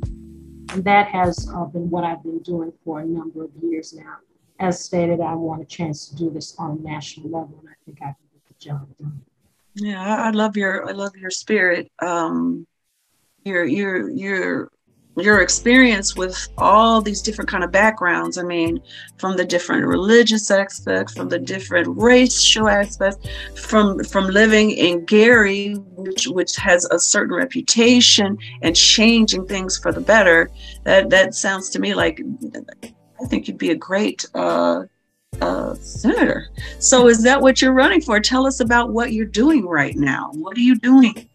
And 0.71 0.83
that 0.83 1.07
has 1.07 1.49
uh, 1.53 1.65
been 1.65 1.89
what 1.89 2.03
I've 2.03 2.23
been 2.23 2.39
doing 2.39 2.73
for 2.83 2.99
a 2.99 3.05
number 3.05 3.43
of 3.43 3.51
years 3.61 3.93
now. 3.93 4.17
As 4.59 4.83
stated, 4.83 5.21
I 5.21 5.33
want 5.35 5.61
a 5.61 5.65
chance 5.65 6.09
to 6.09 6.15
do 6.15 6.29
this 6.29 6.55
on 6.57 6.79
a 6.79 6.81
national 6.81 7.29
level, 7.29 7.57
and 7.59 7.69
I 7.69 7.73
think 7.85 7.99
I 8.01 8.05
can 8.05 8.15
get 8.33 8.47
the 8.47 8.53
job 8.59 8.87
done. 8.99 9.21
Yeah, 9.75 10.03
I 10.03 10.31
love 10.31 10.57
your 10.57 10.89
I 10.89 10.93
love 10.93 11.15
your 11.15 11.29
spirit. 11.29 11.91
Um, 12.01 12.65
your 13.43 13.63
your 13.65 14.09
your 14.09 14.71
your 15.17 15.41
experience 15.41 16.15
with 16.15 16.47
all 16.57 17.01
these 17.01 17.21
different 17.21 17.49
kind 17.49 17.63
of 17.63 17.71
backgrounds. 17.71 18.37
I 18.37 18.43
mean 18.43 18.81
from 19.17 19.35
the 19.35 19.45
different 19.45 19.85
religious 19.85 20.49
aspects 20.51 21.13
from 21.13 21.29
the 21.29 21.39
different 21.39 21.87
racial 21.97 22.67
aspects 22.67 23.27
from 23.55 24.03
from 24.03 24.27
living 24.27 24.71
in 24.71 25.05
gary 25.05 25.73
which 25.95 26.27
which 26.27 26.55
has 26.55 26.85
a 26.85 26.99
certain 26.99 27.35
reputation 27.35 28.37
and 28.61 28.75
changing 28.75 29.45
things 29.47 29.77
for 29.77 29.91
the 29.91 30.01
better 30.01 30.49
that 30.83 31.09
that 31.09 31.33
sounds 31.33 31.69
to 31.69 31.79
me 31.79 31.93
like 31.93 32.21
i 33.21 33.25
think 33.25 33.47
you'd 33.47 33.57
be 33.57 33.71
a 33.71 33.75
great 33.75 34.25
uh, 34.35 34.83
uh, 35.41 35.75
senator. 35.75 36.47
So 36.79 37.07
is 37.07 37.21
that 37.23 37.41
what 37.41 37.61
you're 37.61 37.73
running 37.73 38.01
for? 38.01 38.19
Tell 38.19 38.47
us 38.47 38.59
about 38.59 38.91
what 38.91 39.13
you're 39.13 39.25
doing 39.25 39.67
right 39.67 39.95
now. 39.95 40.31
What 40.33 40.57
are 40.57 40.61
you 40.61 40.79
doing 40.79 41.29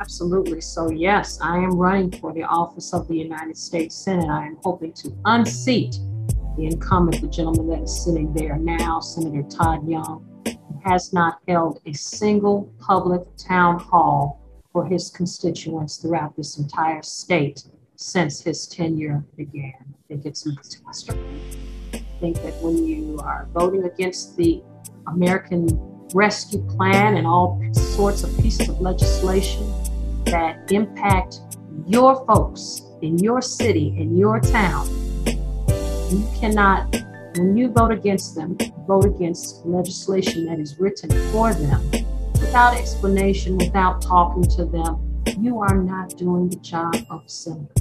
Absolutely. 0.00 0.62
So, 0.62 0.90
yes, 0.90 1.38
I 1.42 1.58
am 1.58 1.76
running 1.76 2.10
for 2.10 2.32
the 2.32 2.42
office 2.44 2.94
of 2.94 3.06
the 3.06 3.16
United 3.16 3.56
States 3.56 3.94
Senate. 3.94 4.30
I 4.30 4.46
am 4.46 4.56
hoping 4.62 4.94
to 4.94 5.14
unseat 5.26 5.98
the 6.56 6.64
incumbent, 6.64 7.20
the 7.20 7.28
gentleman 7.28 7.68
that 7.68 7.82
is 7.82 8.02
sitting 8.04 8.32
there 8.32 8.56
now, 8.56 9.00
Senator 9.00 9.42
Todd 9.42 9.86
Young, 9.86 10.26
has 10.84 11.12
not 11.12 11.40
held 11.46 11.80
a 11.84 11.92
single 11.92 12.72
public 12.78 13.22
town 13.36 13.78
hall 13.78 14.40
for 14.72 14.86
his 14.86 15.10
constituents 15.10 15.98
throughout 15.98 16.34
this 16.34 16.56
entire 16.56 17.02
state 17.02 17.64
since 17.96 18.40
his 18.40 18.66
tenure 18.66 19.22
began. 19.36 19.74
I 19.80 20.08
think 20.08 20.24
it's 20.24 20.42
catastrophe. 20.42 21.20
I 21.92 21.98
think 22.20 22.36
that 22.42 22.54
when 22.62 22.86
you 22.86 23.18
are 23.22 23.46
voting 23.52 23.84
against 23.84 24.34
the 24.38 24.62
American 25.08 25.68
Rescue 26.14 26.66
Plan 26.68 27.18
and 27.18 27.26
all 27.26 27.62
sorts 27.72 28.24
of 28.24 28.34
pieces 28.38 28.70
of 28.70 28.80
legislation 28.80 29.70
that 30.30 30.70
impact 30.70 31.40
your 31.86 32.24
folks 32.26 32.82
in 33.02 33.18
your 33.18 33.40
city, 33.40 33.94
in 33.98 34.16
your 34.16 34.40
town, 34.40 34.88
you 36.10 36.28
cannot, 36.38 36.92
when 37.36 37.56
you 37.56 37.70
vote 37.70 37.92
against 37.92 38.34
them, 38.34 38.56
vote 38.86 39.04
against 39.04 39.64
legislation 39.64 40.46
that 40.46 40.58
is 40.58 40.78
written 40.78 41.10
for 41.32 41.54
them 41.54 41.90
without 42.34 42.74
explanation, 42.76 43.56
without 43.58 44.02
talking 44.02 44.42
to 44.42 44.64
them. 44.64 45.22
You 45.38 45.60
are 45.60 45.76
not 45.76 46.16
doing 46.16 46.48
the 46.48 46.56
job 46.56 46.94
of 47.10 47.22
senator. 47.30 47.72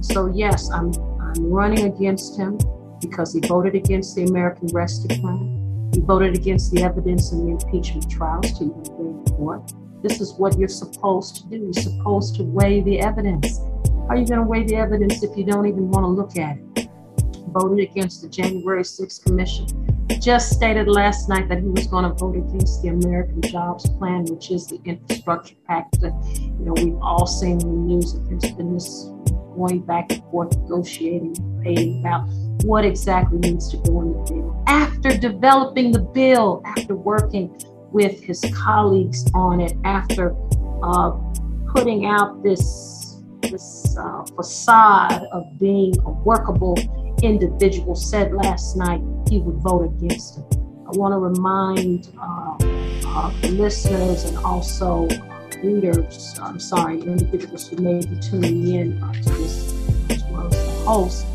So 0.00 0.26
yes, 0.26 0.70
I'm 0.70 0.92
I'm 1.20 1.50
running 1.50 1.84
against 1.92 2.38
him 2.38 2.58
because 3.00 3.34
he 3.34 3.40
voted 3.40 3.74
against 3.74 4.16
the 4.16 4.24
American 4.24 4.68
Rescue 4.72 5.20
Plan. 5.20 5.90
He 5.94 6.00
voted 6.00 6.34
against 6.34 6.72
the 6.72 6.82
evidence 6.82 7.32
in 7.32 7.44
the 7.44 7.52
impeachment 7.52 8.10
trials 8.10 8.58
to 8.58 8.64
even 8.64 8.82
bring 8.96 9.26
forth. 9.36 9.72
This 10.02 10.20
is 10.20 10.32
what 10.34 10.58
you're 10.58 10.68
supposed 10.68 11.36
to 11.36 11.46
do. 11.48 11.56
You're 11.56 11.72
supposed 11.74 12.36
to 12.36 12.42
weigh 12.42 12.80
the 12.80 13.00
evidence. 13.00 13.58
How 13.58 14.08
are 14.10 14.16
you 14.16 14.26
going 14.26 14.40
to 14.40 14.46
weigh 14.46 14.64
the 14.64 14.76
evidence 14.76 15.22
if 15.22 15.36
you 15.36 15.44
don't 15.44 15.66
even 15.66 15.90
want 15.90 16.04
to 16.04 16.08
look 16.08 16.36
at 16.38 16.56
it? 16.56 16.88
Voted 17.48 17.90
against 17.90 18.22
the 18.22 18.28
January 18.28 18.82
6th 18.82 19.22
Commission. 19.24 19.66
Just 20.20 20.52
stated 20.52 20.88
last 20.88 21.28
night 21.28 21.48
that 21.48 21.58
he 21.58 21.66
was 21.66 21.86
going 21.86 22.04
to 22.04 22.10
vote 22.10 22.36
against 22.36 22.82
the 22.82 22.88
American 22.88 23.42
Jobs 23.42 23.88
Plan, 23.90 24.24
which 24.24 24.50
is 24.50 24.66
the 24.66 24.80
infrastructure 24.84 25.54
package 25.66 26.00
that 26.00 26.12
you 26.36 26.64
know 26.64 26.72
we've 26.72 26.98
all 27.00 27.26
seen 27.26 27.52
in 27.52 27.58
the 27.58 27.94
news. 27.94 28.14
That 28.14 28.28
there's 28.28 28.54
been 28.54 28.74
this 28.74 29.10
going 29.56 29.80
back 29.80 30.10
and 30.12 30.22
forth, 30.24 30.56
negotiating, 30.56 31.34
debating 31.34 32.00
about 32.00 32.26
what 32.64 32.84
exactly 32.84 33.38
needs 33.38 33.70
to 33.70 33.76
go 33.78 34.00
in 34.00 34.12
the 34.12 34.32
bill. 34.32 34.64
After 34.66 35.16
developing 35.16 35.92
the 35.92 36.00
bill, 36.00 36.62
after 36.64 36.96
working 36.96 37.56
with 37.92 38.22
his 38.22 38.44
colleagues 38.54 39.24
on 39.34 39.60
it 39.60 39.76
after 39.84 40.34
uh, 40.82 41.10
putting 41.72 42.06
out 42.06 42.42
this, 42.42 43.22
this 43.42 43.96
uh, 43.98 44.24
facade 44.36 45.22
of 45.32 45.58
being 45.58 45.94
a 46.04 46.10
workable 46.10 46.78
individual, 47.22 47.94
said 47.94 48.32
last 48.32 48.76
night 48.76 49.00
he 49.28 49.38
would 49.38 49.56
vote 49.56 49.84
against 49.84 50.38
it. 50.38 50.44
I 50.86 50.96
want 50.96 51.12
to 51.12 51.18
remind 51.18 52.10
uh, 52.20 52.56
uh 53.06 53.40
the 53.42 53.48
listeners 53.50 54.24
and 54.24 54.36
also 54.38 55.08
readers, 55.62 56.38
I'm 56.42 56.58
sorry, 56.58 57.00
individuals 57.00 57.68
who 57.68 57.76
may 57.76 58.04
be 58.04 58.16
tuning 58.20 58.74
in 58.74 59.02
uh, 59.02 59.12
to 59.12 59.28
this, 59.30 59.72
as 60.10 60.24
well 60.24 60.46
as 60.46 60.52
the 60.52 60.84
host, 60.84 61.26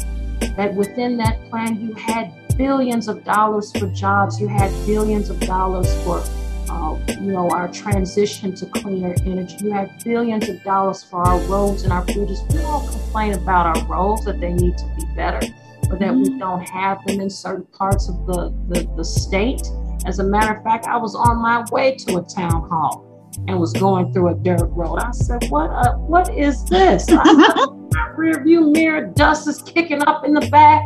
that 0.58 0.74
within 0.74 1.18
that 1.18 1.50
plan 1.50 1.80
you 1.80 1.94
had 1.94 2.34
billions 2.58 3.08
of 3.08 3.24
dollars 3.24 3.72
for 3.78 3.88
jobs, 3.88 4.40
you 4.40 4.48
had 4.48 4.72
billions 4.86 5.30
of 5.30 5.40
dollars 5.42 5.94
for 6.04 6.24
uh, 6.70 6.98
you 7.08 7.32
know, 7.32 7.50
our 7.50 7.68
transition 7.72 8.56
to 8.56 8.66
cleaner 8.68 9.16
energy. 9.26 9.58
You 9.62 9.72
have 9.72 9.92
billions 10.04 10.50
of 10.50 10.64
dollars 10.64 11.04
for 11.04 11.22
our 11.26 11.40
roads 11.42 11.84
and 11.84 11.94
our 11.94 12.04
bridges. 12.06 12.42
We 12.52 12.60
all 12.60 12.88
complain 12.88 13.34
about 13.34 13.78
our 13.78 13.86
roads 13.86 14.26
that 14.26 14.40
they 14.40 14.54
need 14.54 14.78
to 14.78 14.86
be 14.98 15.06
better, 15.16 15.46
or 15.90 15.98
that 15.98 16.14
we 16.14 16.24
mm-hmm. 16.24 16.40
don't 16.40 16.68
have 16.70 17.06
them 17.06 17.22
in 17.22 17.30
certain 17.30 17.66
parts 17.66 18.10
of 18.10 18.26
the, 18.26 18.54
the, 18.68 18.90
the 18.96 19.06
state. 19.06 19.62
As 20.06 20.20
a 20.20 20.24
matter 20.24 20.56
of 20.56 20.64
fact, 20.64 20.86
I 20.86 20.98
was 20.98 21.16
on 21.16 21.42
my 21.42 21.64
way 21.72 21.96
to 21.96 22.18
a 22.18 22.24
town 22.24 22.70
hall 22.70 23.06
and 23.48 23.60
was 23.60 23.74
going 23.74 24.14
through 24.14 24.30
a 24.30 24.36
dirt 24.36 24.70
road. 24.72 24.98
I 24.98 25.12
said, 25.12 25.46
"What? 25.50 25.70
Uh, 25.70 25.94
what 25.94 26.34
is 26.36 26.66
this?" 26.66 27.10
my 27.96 28.12
rear 28.16 28.44
view 28.44 28.72
mirror 28.72 29.08
dust 29.16 29.48
is 29.48 29.62
kicking 29.62 30.02
up 30.08 30.26
in 30.26 30.34
the 30.34 30.48
back. 30.50 30.84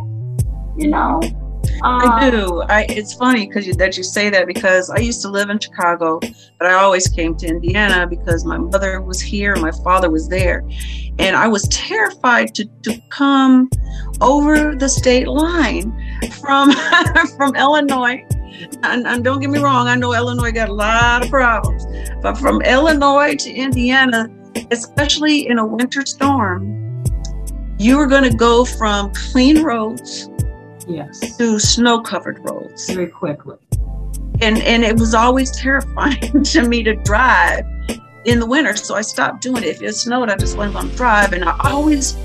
You 0.77 0.88
know, 0.88 1.19
I 1.83 2.27
um, 2.27 2.31
do. 2.31 2.62
I 2.63 2.86
it's 2.89 3.13
funny 3.13 3.48
because 3.48 3.65
you, 3.67 3.74
that 3.75 3.98
you 3.98 4.03
say 4.03 4.29
that 4.29 4.48
because 4.48 4.89
I 4.89 4.98
used 5.00 5.21
to 5.21 5.29
live 5.29 5.50
in 5.50 5.59
Chicago, 5.59 6.19
but 6.19 6.67
I 6.67 6.74
always 6.74 7.07
came 7.07 7.36
to 7.38 7.48
Indiana 7.48 8.07
because 8.07 8.45
my 8.45 8.57
mother 8.57 9.01
was 9.01 9.21
here, 9.21 9.55
my 9.55 9.71
father 9.71 10.09
was 10.09 10.27
there, 10.27 10.63
and 11.19 11.36
I 11.36 11.48
was 11.48 11.63
terrified 11.69 12.53
to 12.55 12.65
to 12.83 13.01
come 13.09 13.69
over 14.21 14.75
the 14.75 14.89
state 14.89 15.27
line 15.27 15.93
from 16.41 16.71
from 17.38 17.55
Illinois. 17.55 18.25
And, 18.83 19.07
and 19.07 19.24
don't 19.24 19.39
get 19.39 19.50
me 19.50 19.59
wrong, 19.59 19.88
I 19.88 19.95
know 19.95 20.13
Illinois 20.13 20.51
got 20.51 20.67
a 20.67 20.74
lot 20.74 21.24
of 21.24 21.29
problems, 21.29 21.86
but 22.21 22.38
from 22.38 22.62
Illinois 22.63 23.36
to 23.36 23.51
Indiana, 23.51 24.27
especially 24.71 25.48
in 25.48 25.59
a 25.59 25.65
winter 25.65 26.05
storm, 26.05 27.03
you 27.77 27.98
are 27.98 28.07
going 28.07 28.29
to 28.29 28.36
go 28.36 28.65
from 28.65 29.13
clean 29.13 29.63
roads 29.63 30.29
yes. 30.89 31.38
to 31.38 31.60
snow 31.60 32.01
covered 32.01 32.39
roads 32.39 32.89
very 32.89 33.08
quickly. 33.08 33.58
And 34.41 34.58
and 34.60 34.84
it 34.84 34.98
was 34.98 35.13
always 35.13 35.51
terrifying 35.60 36.43
to 36.53 36.67
me 36.67 36.84
to 36.84 36.96
drive 36.96 37.65
in 38.25 38.39
the 38.39 38.46
winter. 38.46 38.75
So 38.75 38.96
I 38.96 39.01
stopped 39.01 39.41
doing 39.41 39.63
it. 39.63 39.69
If 39.69 39.81
it 39.81 39.93
snowed, 39.93 40.29
I 40.29 40.36
just 40.36 40.58
went 40.58 40.75
on 40.75 40.89
drive. 40.89 41.34
And 41.34 41.46
I 41.46 41.55
always 41.63 42.17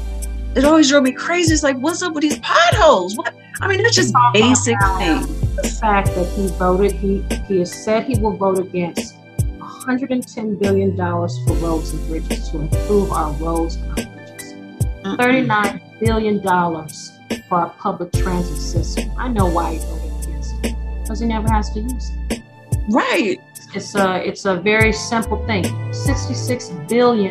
it 0.54 0.64
always 0.64 0.88
drove 0.88 1.02
me 1.02 1.12
crazy. 1.12 1.52
It's 1.52 1.62
like, 1.62 1.76
what's 1.78 2.02
up 2.02 2.14
with 2.14 2.23
these 2.23 2.38
potholes? 2.38 3.16
What 3.16 3.35
I 3.61 3.68
mean, 3.68 3.80
it's 3.80 3.97
just 3.97 4.14
basic 4.33 4.76
things. 4.99 5.26
The 5.56 5.68
fact 5.80 6.09
that 6.14 6.26
he 6.37 6.49
voted, 6.49 6.92
he 6.92 7.23
he 7.47 7.59
has 7.61 7.73
said 7.73 8.04
he 8.04 8.18
will 8.18 8.37
vote 8.37 8.59
against 8.59 9.16
110 9.59 10.56
billion 10.56 10.97
dollars 10.97 11.38
for 11.47 11.54
roads 11.54 11.92
and 11.92 12.06
bridges 12.09 12.49
to 12.50 12.61
improve 12.61 13.12
our 13.12 13.33
roads 13.33 13.76
and 13.76 13.90
our 13.90 13.94
bridges. 13.94 14.52
Mm-hmm. 14.52 15.16
39 15.16 15.80
billion 16.00 16.42
dollars 16.42 17.13
for 17.54 17.61
our 17.61 17.70
public 17.78 18.11
transit 18.12 18.56
system. 18.56 19.12
I 19.16 19.28
know 19.28 19.46
why 19.46 19.75
he 19.75 19.78
voted 19.78 20.25
against 20.25 20.54
it 20.64 20.75
because 21.02 21.20
he 21.20 21.26
never 21.26 21.49
has 21.49 21.70
to 21.75 21.80
use 21.80 22.11
it. 22.28 22.42
Right. 22.90 23.40
It's 23.75 23.94
a 23.94 24.26
it's 24.26 24.44
a 24.44 24.56
very 24.56 24.92
simple 24.92 25.38
thing. 25.46 25.64
66 25.92 26.70
billion 26.88 27.30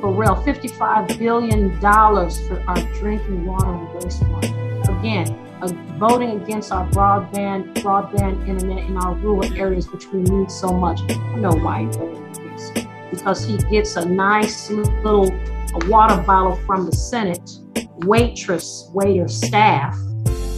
for 0.00 0.12
rail, 0.12 0.36
55 0.36 1.18
billion 1.18 1.80
dollars 1.80 2.38
for 2.46 2.60
our 2.68 2.80
drinking 3.00 3.44
water 3.44 3.72
and 3.72 3.88
wastewater. 3.88 5.00
Again, 5.00 5.26
uh, 5.60 5.66
voting 5.98 6.40
against 6.40 6.70
our 6.70 6.88
broadband 6.90 7.74
broadband 7.82 8.48
internet 8.48 8.84
in 8.84 8.96
our 8.96 9.14
rural 9.14 9.52
areas, 9.54 9.90
which 9.90 10.06
we 10.12 10.20
need 10.20 10.48
so 10.48 10.68
much. 10.68 11.00
I 11.10 11.36
know 11.38 11.54
why 11.66 11.80
he 11.80 11.86
voted 11.86 12.38
against 12.38 12.76
it 12.76 12.86
because 13.10 13.44
he 13.44 13.56
gets 13.74 13.96
a 13.96 14.04
nice 14.04 14.70
little 14.70 15.26
a 15.74 15.88
water 15.88 16.22
bottle 16.22 16.54
from 16.66 16.86
the 16.86 16.92
Senate 16.92 17.58
waitress, 18.04 18.90
waiter, 18.92 19.28
staff 19.28 19.96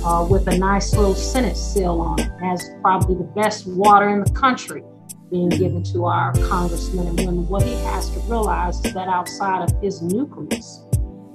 uh, 0.04 0.26
with 0.28 0.46
a 0.48 0.58
nice 0.58 0.94
little 0.94 1.14
Senate 1.14 1.56
seal 1.56 2.00
on 2.00 2.20
it. 2.20 2.30
Has 2.40 2.70
probably 2.82 3.16
the 3.16 3.30
best 3.34 3.66
water 3.66 4.08
in 4.08 4.22
the 4.22 4.30
country 4.30 4.82
being 5.30 5.48
given 5.50 5.82
to 5.82 6.06
our 6.06 6.32
congressmen 6.48 7.06
and 7.06 7.18
women. 7.18 7.48
What 7.48 7.62
he 7.62 7.74
has 7.84 8.10
to 8.10 8.20
realize 8.20 8.76
is 8.84 8.94
that 8.94 9.08
outside 9.08 9.70
of 9.70 9.82
his 9.82 10.00
nucleus, 10.00 10.84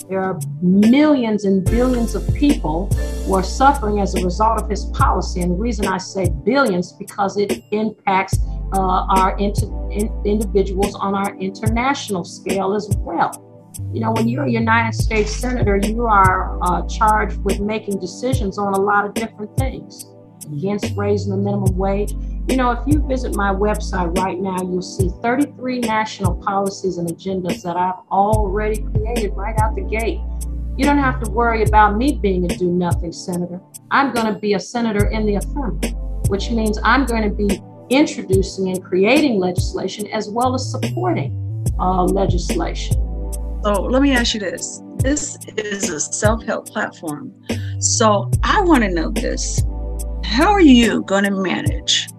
there 0.09 0.21
are 0.21 0.39
millions 0.61 1.45
and 1.45 1.63
billions 1.63 2.15
of 2.15 2.33
people 2.33 2.87
who 2.87 3.35
are 3.35 3.43
suffering 3.43 3.99
as 3.99 4.15
a 4.15 4.23
result 4.23 4.61
of 4.61 4.69
his 4.69 4.85
policy. 4.87 5.41
And 5.41 5.51
the 5.51 5.55
reason 5.55 5.85
I 5.85 5.97
say 5.97 6.29
billions 6.43 6.91
because 6.93 7.37
it 7.37 7.63
impacts 7.71 8.37
uh, 8.73 8.79
our 8.79 9.37
inter- 9.37 9.67
in- 9.91 10.11
individuals 10.25 10.95
on 10.95 11.15
our 11.15 11.37
international 11.37 12.23
scale 12.23 12.73
as 12.73 12.89
well. 12.97 13.31
You 13.91 14.01
know, 14.01 14.11
when 14.11 14.27
you're 14.27 14.43
a 14.43 14.51
United 14.51 14.93
States 14.93 15.35
Senator, 15.35 15.77
you 15.77 16.05
are 16.05 16.59
uh, 16.61 16.87
charged 16.87 17.37
with 17.43 17.59
making 17.59 17.99
decisions 17.99 18.57
on 18.57 18.73
a 18.73 18.79
lot 18.79 19.05
of 19.05 19.13
different 19.13 19.55
things 19.57 20.05
against 20.45 20.95
raising 20.95 21.31
the 21.31 21.37
minimum 21.37 21.75
wage. 21.77 22.13
You 22.47 22.57
know, 22.57 22.71
if 22.71 22.79
you 22.85 23.05
visit 23.07 23.35
my 23.35 23.51
website 23.53 24.17
right 24.19 24.39
now, 24.39 24.57
you'll 24.61 24.81
see 24.81 25.09
33 25.21 25.79
national 25.79 26.35
policies 26.35 26.97
and 26.97 27.07
agendas 27.07 27.63
that 27.63 27.77
I've 27.77 27.99
already 28.11 28.81
created 28.81 29.33
right 29.35 29.57
out 29.59 29.75
the 29.75 29.81
gate. 29.81 30.19
You 30.77 30.85
don't 30.85 30.97
have 30.97 31.21
to 31.23 31.29
worry 31.31 31.63
about 31.63 31.97
me 31.97 32.19
being 32.21 32.49
a 32.51 32.55
do 32.55 32.71
nothing 32.71 33.11
senator. 33.11 33.61
I'm 33.91 34.13
going 34.13 34.33
to 34.33 34.39
be 34.39 34.55
a 34.55 34.59
senator 34.59 35.07
in 35.09 35.25
the 35.25 35.35
affirmative, 35.35 35.93
which 36.27 36.51
means 36.51 36.79
I'm 36.83 37.05
going 37.05 37.23
to 37.23 37.29
be 37.29 37.61
introducing 37.89 38.69
and 38.69 38.83
creating 38.83 39.39
legislation 39.39 40.07
as 40.07 40.29
well 40.29 40.55
as 40.55 40.69
supporting 40.69 41.39
uh, 41.79 42.03
legislation. 42.03 42.97
So 43.63 43.81
let 43.83 44.01
me 44.01 44.11
ask 44.11 44.33
you 44.33 44.41
this. 44.41 44.81
This 44.97 45.37
is 45.55 45.89
a 45.89 45.99
self-help 45.99 46.67
platform. 46.67 47.33
So 47.79 48.29
I 48.43 48.61
want 48.61 48.83
to 48.83 48.89
know 48.89 49.09
this. 49.09 49.63
How 50.25 50.51
are 50.51 50.61
you 50.61 51.03
going 51.03 51.23
to 51.23 51.31
manage 51.31 52.09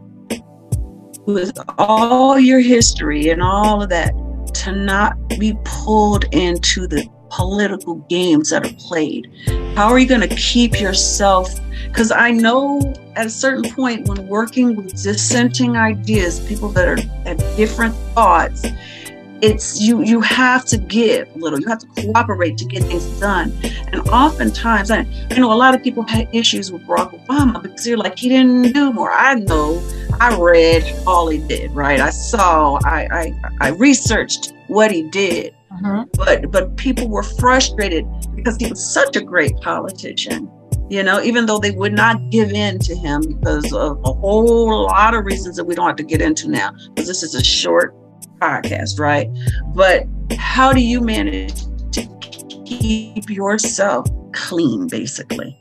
with 1.26 1.52
all 1.76 2.38
your 2.38 2.60
history 2.60 3.28
and 3.28 3.42
all 3.42 3.82
of 3.82 3.90
that 3.90 4.14
to 4.54 4.72
not 4.72 5.18
be 5.38 5.54
pulled 5.64 6.24
into 6.32 6.86
the 6.86 7.06
political 7.30 7.96
games 8.08 8.48
that 8.48 8.66
are 8.66 8.74
played? 8.78 9.30
How 9.74 9.88
are 9.88 9.98
you 9.98 10.06
going 10.06 10.26
to 10.26 10.34
keep 10.36 10.80
yourself? 10.80 11.52
Because 11.88 12.10
I 12.10 12.30
know 12.30 12.80
at 13.16 13.26
a 13.26 13.30
certain 13.30 13.70
point 13.70 14.08
when 14.08 14.28
working 14.28 14.76
with 14.76 15.02
dissenting 15.02 15.76
ideas, 15.76 16.40
people 16.46 16.70
that 16.70 16.88
are 16.88 16.98
at 17.26 17.36
different 17.56 17.94
thoughts, 18.14 18.64
it's 19.44 19.80
you 19.80 20.02
you 20.02 20.20
have 20.20 20.64
to 20.64 20.78
give 20.78 21.28
a 21.34 21.38
little. 21.38 21.60
You 21.60 21.68
have 21.68 21.80
to 21.80 21.86
cooperate 22.02 22.56
to 22.58 22.64
get 22.64 22.82
things 22.84 23.04
done. 23.20 23.52
And 23.92 24.08
oftentimes 24.08 24.90
i, 24.90 25.06
I 25.30 25.38
know 25.38 25.52
a 25.52 25.60
lot 25.64 25.74
of 25.74 25.82
people 25.82 26.02
had 26.02 26.28
issues 26.32 26.72
with 26.72 26.82
barack 26.86 27.10
obama 27.26 27.62
because 27.62 27.84
they're 27.84 27.96
like 27.96 28.18
he 28.18 28.28
didn't 28.28 28.72
do 28.72 28.92
more. 28.92 29.12
I 29.12 29.34
know. 29.34 29.82
I 30.20 30.36
read 30.38 30.82
all 31.06 31.28
he 31.28 31.38
did 31.38 31.72
right? 31.72 32.00
I 32.00 32.10
saw 32.10 32.78
i 32.84 33.06
i, 33.20 33.40
I 33.60 33.68
researched 33.70 34.52
what 34.68 34.90
he 34.90 35.02
did. 35.10 35.54
Mm-hmm. 35.72 36.02
but 36.14 36.52
but 36.52 36.76
people 36.76 37.08
were 37.08 37.24
frustrated 37.24 38.06
because 38.36 38.56
he 38.56 38.68
was 38.68 38.80
such 38.92 39.16
a 39.16 39.20
great 39.20 39.56
politician 39.56 40.48
you 40.90 41.02
know, 41.02 41.20
even 41.22 41.46
though 41.46 41.58
they 41.58 41.70
would 41.70 41.94
not 41.94 42.30
give 42.30 42.52
in 42.52 42.78
to 42.80 42.94
him 42.94 43.22
because 43.22 43.72
of 43.72 43.98
a 44.04 44.12
whole 44.12 44.84
lot 44.84 45.14
of 45.14 45.24
reasons 45.24 45.56
that 45.56 45.64
we 45.64 45.74
don't 45.74 45.86
have 45.86 45.96
to 45.96 46.04
get 46.04 46.20
into 46.20 46.48
now, 46.48 46.72
because 46.94 47.08
this 47.08 47.22
is 47.22 47.34
a 47.34 47.42
short 47.42 47.94
podcast, 48.40 48.98
right? 48.98 49.28
But 49.74 50.06
how 50.38 50.72
do 50.72 50.80
you 50.80 51.00
manage 51.00 51.54
to 51.92 52.08
keep 52.66 53.28
yourself 53.28 54.06
clean, 54.32 54.88
basically? 54.88 55.58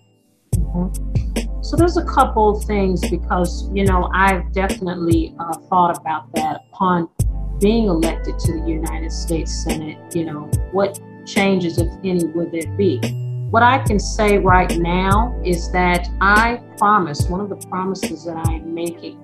Mm-hmm. 0.56 1.62
So 1.62 1.78
there's 1.78 1.98
a 1.98 2.06
couple 2.06 2.56
of 2.56 2.64
things 2.66 3.02
because, 3.10 3.70
you 3.74 3.86
know, 3.86 4.10
I've 4.14 4.52
definitely 4.52 5.34
uh, 5.40 5.54
thought 5.70 5.98
about 5.98 6.34
that 6.36 6.66
upon 6.72 7.10
being 7.60 7.86
elected 7.86 8.38
to 8.38 8.52
the 8.52 8.68
United 8.68 9.12
States 9.12 9.64
Senate. 9.64 9.98
You 10.14 10.26
know, 10.26 10.52
what 10.72 11.00
changes, 11.26 11.78
if 11.78 11.88
any, 12.04 12.26
would 12.26 12.52
there 12.52 12.70
be? 12.76 13.00
What 13.50 13.64
I 13.64 13.80
can 13.80 14.00
say 14.00 14.40
right 14.40 14.78
now 14.78 15.40
is 15.46 15.72
that 15.72 16.08
I 16.20 16.62
promise, 16.78 17.28
one 17.28 17.40
of 17.40 17.50
the 17.50 17.68
promises 17.68 18.26
that 18.26 18.36
I 18.36 18.56
am 18.56 18.74
making 18.74 19.20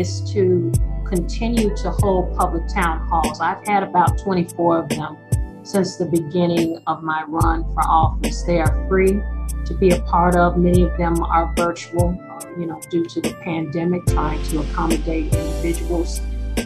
is 0.00 0.20
to 0.32 0.72
continue 1.06 1.74
to 1.76 1.90
hold 1.90 2.36
public 2.36 2.66
town 2.68 3.06
halls. 3.08 3.40
I've 3.40 3.64
had 3.66 3.82
about 3.82 4.18
24 4.18 4.78
of 4.80 4.88
them 4.88 5.16
since 5.62 5.96
the 5.96 6.06
beginning 6.06 6.78
of 6.86 7.02
my 7.02 7.24
run 7.28 7.64
for 7.72 7.82
office. 7.82 8.42
They 8.42 8.60
are 8.60 8.88
free 8.88 9.20
to 9.66 9.74
be 9.74 9.90
a 9.90 10.00
part 10.02 10.34
of. 10.36 10.58
Many 10.58 10.82
of 10.82 10.96
them 10.98 11.22
are 11.22 11.52
virtual, 11.56 12.18
uh, 12.28 12.50
you 12.58 12.66
know, 12.66 12.80
due 12.90 13.04
to 13.04 13.20
the 13.20 13.34
pandemic, 13.42 14.04
trying 14.06 14.42
to 14.44 14.60
accommodate 14.60 15.32
individuals. 15.32 16.20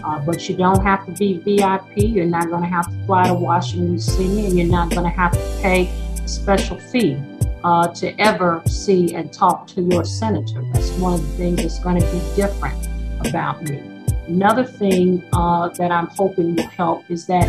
Uh, 0.04 0.18
but 0.20 0.48
you 0.48 0.56
don't 0.56 0.82
have 0.82 1.04
to 1.06 1.12
be 1.12 1.38
VIP. 1.38 1.96
You're 1.96 2.26
not 2.26 2.48
going 2.48 2.62
to 2.62 2.68
have 2.68 2.90
to 2.90 3.06
fly 3.06 3.28
to 3.28 3.34
Washington, 3.34 3.94
D.C., 3.94 4.46
and 4.46 4.58
you're 4.58 4.68
not 4.68 4.90
going 4.90 5.04
to 5.04 5.10
have 5.10 5.32
to 5.32 5.58
pay 5.62 5.88
a 6.22 6.28
special 6.28 6.78
fee 6.78 7.20
uh, 7.64 7.88
to 7.88 8.18
ever 8.20 8.62
see 8.66 9.14
and 9.14 9.32
talk 9.32 9.66
to 9.68 9.82
your 9.82 10.04
senator. 10.04 10.62
That's 10.72 10.90
one 10.92 11.14
of 11.14 11.22
the 11.22 11.36
things 11.36 11.56
that's 11.62 11.78
going 11.78 12.00
to 12.00 12.06
be 12.10 12.20
different 12.36 12.88
about 13.26 13.62
me. 13.62 13.78
Another 14.26 14.64
thing 14.64 15.24
uh, 15.32 15.68
that 15.70 15.90
I'm 15.90 16.08
hoping 16.08 16.56
will 16.56 16.66
help 16.68 17.10
is 17.10 17.26
that, 17.26 17.48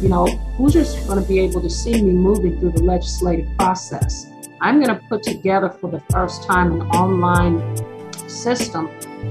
you 0.00 0.08
know, 0.08 0.26
who's 0.56 0.74
just 0.74 1.06
going 1.06 1.20
to 1.20 1.28
be 1.28 1.40
able 1.40 1.60
to 1.60 1.70
see 1.70 2.02
me 2.02 2.12
moving 2.12 2.58
through 2.60 2.72
the 2.72 2.82
legislative 2.82 3.48
process. 3.58 4.26
I'm 4.60 4.80
going 4.82 4.94
to 4.94 5.02
put 5.08 5.22
together 5.22 5.70
for 5.70 5.90
the 5.90 6.00
first 6.10 6.44
time 6.44 6.72
an 6.72 6.82
online 6.88 7.58
system 8.28 8.86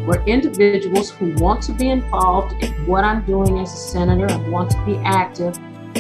where 0.06 0.22
individuals 0.26 1.10
who 1.10 1.34
want 1.36 1.62
to 1.64 1.74
be 1.74 1.90
involved 1.90 2.62
in 2.64 2.72
what 2.86 3.04
I'm 3.04 3.26
doing 3.26 3.60
as 3.60 3.74
a 3.74 3.78
senator 3.78 4.28
and 4.28 4.52
want 4.52 4.72
to 4.72 4.86
be 4.86 4.98
active 4.98 5.58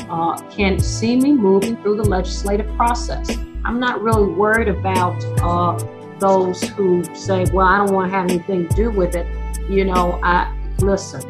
uh, 0.09 0.37
can 0.49 0.79
see 0.79 1.15
me 1.15 1.33
moving 1.33 1.77
through 1.77 1.97
the 1.97 2.03
legislative 2.03 2.67
process. 2.75 3.29
I'm 3.63 3.79
not 3.79 4.01
really 4.01 4.31
worried 4.31 4.67
about 4.67 5.23
uh, 5.41 5.77
those 6.19 6.61
who 6.69 7.03
say, 7.15 7.45
well, 7.53 7.67
I 7.67 7.77
don't 7.77 7.93
want 7.93 8.11
to 8.11 8.17
have 8.17 8.29
anything 8.29 8.67
to 8.67 8.75
do 8.75 8.91
with 8.91 9.15
it. 9.15 9.25
You 9.69 9.85
know, 9.85 10.19
I 10.23 10.51
listen, 10.79 11.21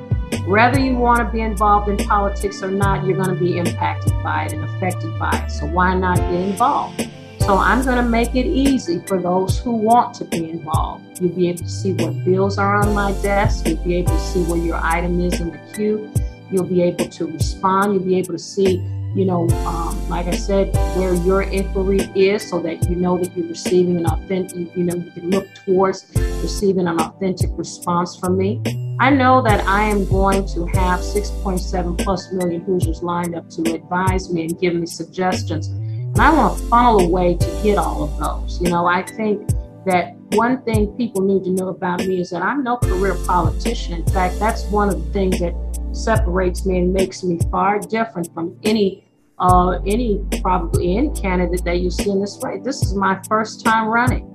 whether 0.48 0.80
you 0.80 0.96
want 0.96 1.20
to 1.20 1.26
be 1.26 1.42
involved 1.42 1.90
in 1.90 1.98
politics 1.98 2.64
or 2.64 2.72
not, 2.72 3.06
you're 3.06 3.18
going 3.18 3.36
to 3.36 3.44
be 3.44 3.58
impacted 3.58 4.14
by 4.24 4.46
it 4.46 4.54
and 4.54 4.64
affected 4.64 5.20
by 5.20 5.44
it. 5.46 5.52
So 5.52 5.66
why 5.66 5.94
not 5.96 6.18
get 6.18 6.34
involved? 6.34 7.10
So 7.40 7.58
I'm 7.58 7.84
going 7.84 7.98
to 7.98 8.10
make 8.10 8.36
it 8.36 8.46
easy 8.46 9.02
for 9.06 9.22
those 9.22 9.60
who 9.60 9.72
want 9.72 10.14
to 10.16 10.26
be 10.26 10.50
involved. 10.50 11.20
You'll 11.20 11.36
be 11.36 11.50
able 11.50 11.60
to 11.60 11.70
see 11.70 11.94
what 11.94 12.24
bills 12.24 12.58
are 12.58 12.78
on 12.78 12.94
my 12.94 13.12
desk. 13.22 13.68
You'll 13.68 13.84
be 13.84 13.96
able 13.96 14.12
to 14.12 14.20
see 14.20 14.44
where 14.44 14.58
your 14.58 14.80
item 14.82 15.20
is 15.20 15.42
in 15.42 15.52
the 15.52 15.60
queue. 15.74 16.10
You'll 16.50 16.64
be 16.64 16.82
able 16.82 17.10
to 17.10 17.26
respond. 17.26 17.94
You'll 17.94 18.04
be 18.04 18.18
able 18.18 18.34
to 18.34 18.40
see 18.40 18.82
you 19.16 19.26
know, 19.26 19.50
um, 19.66 20.10
like 20.10 20.28
I 20.28 20.36
said, 20.36 20.74
where 20.98 21.14
your 21.14 21.42
inquiry 21.42 22.00
is 22.16 22.48
so 22.48 22.60
that 22.62 22.90
you 22.90 22.96
know 22.96 23.18
that 23.18 23.36
you're 23.36 23.48
receiving 23.48 23.98
an 23.98 24.06
authentic, 24.06 24.76
you 24.76 24.84
know, 24.84 24.96
you 24.96 25.12
can 25.12 25.30
look 25.30 25.48
towards 25.66 26.06
receiving 26.42 26.88
an 26.88 27.00
authentic 27.00 27.50
response 27.54 28.16
from 28.18 28.38
me. 28.38 28.62
I 29.00 29.10
know 29.10 29.42
that 29.42 29.66
I 29.66 29.84
am 29.84 30.06
going 30.10 30.46
to 30.50 30.66
have 30.78 31.00
6.7 31.00 32.04
plus 32.04 32.32
million 32.34 32.62
Hoosiers 32.62 33.02
lined 33.02 33.36
up 33.36 33.50
to 33.52 33.74
advise 33.74 34.32
me 34.32 34.46
and 34.46 34.60
give 34.60 34.76
me 34.76 34.86
suggestions. 34.86 35.68
And 35.68 36.20
I 36.20 36.34
want 36.34 36.58
to 36.58 36.66
funnel 36.66 37.00
a 37.02 37.08
way 37.08 37.36
to 37.36 37.60
get 37.64 37.78
all 37.78 38.04
of 38.04 38.18
those. 38.20 38.62
You 38.62 38.70
know, 38.70 38.86
I 38.86 39.04
think 39.04 39.48
that 39.86 40.16
one 40.34 40.62
thing 40.64 40.88
people 40.98 41.22
need 41.22 41.44
to 41.46 41.52
know 41.52 41.70
about 41.70 42.00
me 42.00 42.20
is 42.20 42.30
that 42.32 42.42
I'm 42.42 42.64
no 42.64 42.78
career 42.78 43.16
politician. 43.26 43.94
In 43.94 44.06
fact, 44.08 44.38
that's 44.38 44.66
one 44.66 44.90
of 44.90 45.04
the 45.04 45.14
things 45.14 45.40
that 45.40 45.54
separates 45.92 46.66
me 46.66 46.80
and 46.80 46.94
makes 46.94 47.24
me 47.24 47.40
far 47.52 47.80
different 47.80 48.34
from 48.34 48.58
any 48.64 49.06
uh, 49.40 49.80
any 49.86 50.22
probably 50.42 50.98
any 50.98 51.10
candidate 51.12 51.64
that 51.64 51.80
you 51.80 51.90
see 51.90 52.10
in 52.10 52.20
this 52.20 52.40
race. 52.44 52.62
This 52.64 52.82
is 52.82 52.94
my 52.94 53.22
first 53.30 53.64
time 53.64 53.88
running. 53.88 54.26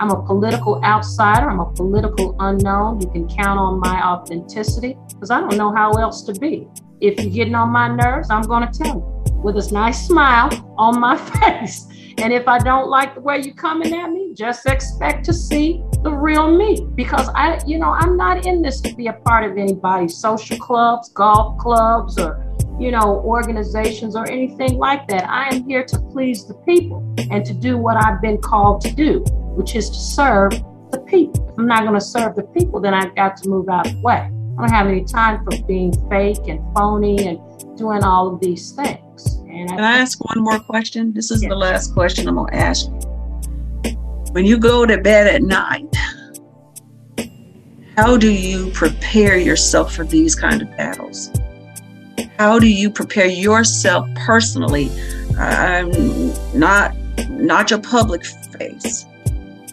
I'm 0.00 0.10
a 0.10 0.22
political 0.22 0.82
outsider. 0.84 1.48
I'm 1.50 1.60
a 1.60 1.72
political 1.72 2.36
unknown. 2.40 3.00
You 3.00 3.10
can 3.10 3.28
count 3.28 3.58
on 3.58 3.80
my 3.80 4.02
authenticity 4.02 4.96
because 5.08 5.30
I 5.30 5.40
don't 5.40 5.56
know 5.56 5.74
how 5.74 5.92
else 5.92 6.22
to 6.24 6.32
be. 6.32 6.68
If 7.00 7.20
you're 7.20 7.30
getting 7.30 7.54
on 7.54 7.70
my 7.70 7.88
nerves, 7.88 8.30
I'm 8.30 8.42
going 8.42 8.70
to 8.70 8.78
tell 8.78 8.96
you 8.96 9.40
with 9.42 9.54
this 9.54 9.72
nice 9.72 10.06
smile 10.06 10.50
on 10.76 11.00
my 11.00 11.16
face. 11.40 11.86
And 12.18 12.32
if 12.32 12.48
I 12.48 12.58
don't 12.58 12.88
like 12.88 13.14
the 13.14 13.20
way 13.20 13.40
you're 13.40 13.54
coming 13.54 13.94
at 13.94 14.10
me, 14.10 14.32
just 14.34 14.66
expect 14.66 15.24
to 15.26 15.32
see 15.32 15.84
the 16.02 16.10
real 16.10 16.50
me 16.56 16.84
because 16.96 17.28
I, 17.34 17.60
you 17.64 17.78
know, 17.78 17.90
I'm 17.90 18.16
not 18.16 18.44
in 18.44 18.60
this 18.60 18.80
to 18.80 18.94
be 18.94 19.06
a 19.06 19.12
part 19.12 19.48
of 19.48 19.56
anybody's 19.56 20.16
social 20.16 20.58
clubs, 20.58 21.10
golf 21.10 21.58
clubs, 21.58 22.18
or, 22.18 22.44
you 22.80 22.90
know, 22.90 23.22
organizations 23.24 24.16
or 24.16 24.28
anything 24.28 24.78
like 24.78 25.06
that. 25.08 25.28
I 25.28 25.54
am 25.54 25.64
here 25.68 25.84
to 25.84 25.98
please 26.12 26.44
the 26.44 26.54
people 26.54 27.14
and 27.30 27.44
to 27.46 27.54
do 27.54 27.78
what 27.78 27.96
I've 27.96 28.20
been 28.20 28.38
called 28.38 28.80
to 28.82 28.92
do, 28.92 29.20
which 29.56 29.76
is 29.76 29.88
to 29.88 29.96
serve 29.96 30.50
the 30.90 31.04
people. 31.06 31.48
If 31.50 31.58
I'm 31.58 31.68
not 31.68 31.82
going 31.82 31.94
to 31.94 32.00
serve 32.00 32.34
the 32.34 32.44
people, 32.44 32.80
then 32.80 32.94
I've 32.94 33.14
got 33.14 33.36
to 33.38 33.48
move 33.48 33.68
out 33.68 33.86
of 33.86 33.92
the 33.94 34.00
way. 34.00 34.16
I 34.58 34.60
don't 34.60 34.70
have 34.70 34.88
any 34.88 35.04
time 35.04 35.44
for 35.44 35.56
being 35.68 35.92
fake 36.10 36.48
and 36.48 36.60
phony 36.74 37.28
and 37.28 37.38
doing 37.78 38.02
all 38.02 38.34
of 38.34 38.40
these 38.40 38.72
things. 38.72 38.98
And 39.58 39.70
I 39.70 39.74
Can 39.74 39.84
I 39.84 39.98
ask 39.98 40.24
one 40.24 40.44
more 40.44 40.60
question? 40.60 41.12
This 41.12 41.32
is 41.32 41.40
the 41.40 41.54
last 41.54 41.92
question 41.92 42.28
I'm 42.28 42.36
going 42.36 42.52
to 42.52 42.56
ask 42.56 42.86
you. 42.86 43.92
When 44.32 44.44
you 44.44 44.56
go 44.56 44.86
to 44.86 44.98
bed 44.98 45.26
at 45.26 45.42
night, 45.42 45.96
how 47.96 48.16
do 48.16 48.30
you 48.30 48.70
prepare 48.70 49.36
yourself 49.36 49.94
for 49.94 50.04
these 50.04 50.36
kind 50.36 50.62
of 50.62 50.70
battles? 50.76 51.32
How 52.38 52.60
do 52.60 52.68
you 52.68 52.88
prepare 52.88 53.26
yourself 53.26 54.08
personally? 54.14 54.90
I'm 55.36 55.90
not 56.56 56.94
not 57.28 57.70
your 57.70 57.80
public 57.80 58.24
face, 58.24 59.06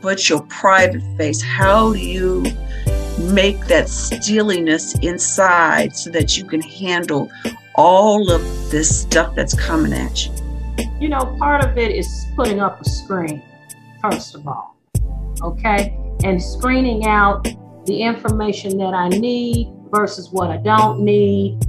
but 0.01 0.27
your 0.27 0.41
private 0.43 1.03
face. 1.17 1.43
How 1.43 1.93
do 1.93 1.99
you 1.99 2.41
make 3.19 3.67
that 3.67 3.87
steeliness 3.87 4.95
inside 4.99 5.95
so 5.95 6.09
that 6.09 6.37
you 6.37 6.43
can 6.45 6.61
handle 6.61 7.29
all 7.77 8.31
of 8.31 8.41
this 8.71 9.01
stuff 9.01 9.35
that's 9.35 9.53
coming 9.53 9.93
at 9.93 10.25
you? 10.25 10.33
You 10.99 11.09
know, 11.09 11.35
part 11.39 11.63
of 11.63 11.77
it 11.77 11.91
is 11.91 12.25
putting 12.35 12.59
up 12.59 12.81
a 12.81 12.85
screen, 12.85 13.41
first 14.01 14.35
of 14.35 14.47
all, 14.47 14.75
okay? 15.41 15.97
And 16.23 16.41
screening 16.41 17.05
out 17.05 17.43
the 17.85 18.01
information 18.01 18.77
that 18.77 18.93
I 18.93 19.09
need 19.09 19.71
versus 19.91 20.29
what 20.31 20.49
I 20.49 20.57
don't 20.57 21.01
need, 21.01 21.59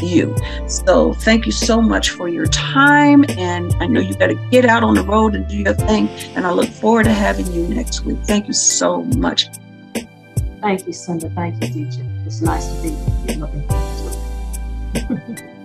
you. 0.00 0.36
So 0.66 1.14
thank 1.14 1.46
you 1.46 1.52
so 1.52 1.80
much 1.80 2.10
for 2.10 2.28
your 2.28 2.46
time. 2.46 3.24
And 3.30 3.74
I 3.80 3.86
know 3.86 4.00
you 4.00 4.14
got 4.14 4.28
to 4.28 4.48
get 4.50 4.64
out 4.64 4.82
on 4.82 4.94
the 4.94 5.04
road 5.04 5.34
and 5.34 5.46
do 5.46 5.56
your 5.56 5.74
thing. 5.74 6.08
And 6.34 6.46
I 6.46 6.52
look 6.52 6.68
forward 6.68 7.04
to 7.04 7.12
having 7.12 7.50
you 7.52 7.68
next 7.68 8.04
week. 8.04 8.18
Thank 8.24 8.48
you 8.48 8.54
so 8.54 9.02
much. 9.04 9.48
Thank 10.60 10.86
you, 10.86 10.92
Cynda. 10.92 11.34
Thank 11.34 11.62
you, 11.62 11.90
teacher. 11.90 12.06
It's 12.26 12.40
nice 12.40 12.66
to 12.68 12.82
be 12.82 12.88
you. 13.32 13.40
Looking 13.40 13.68
forward 13.68 13.98
to 14.94 15.44
it. 15.48 15.61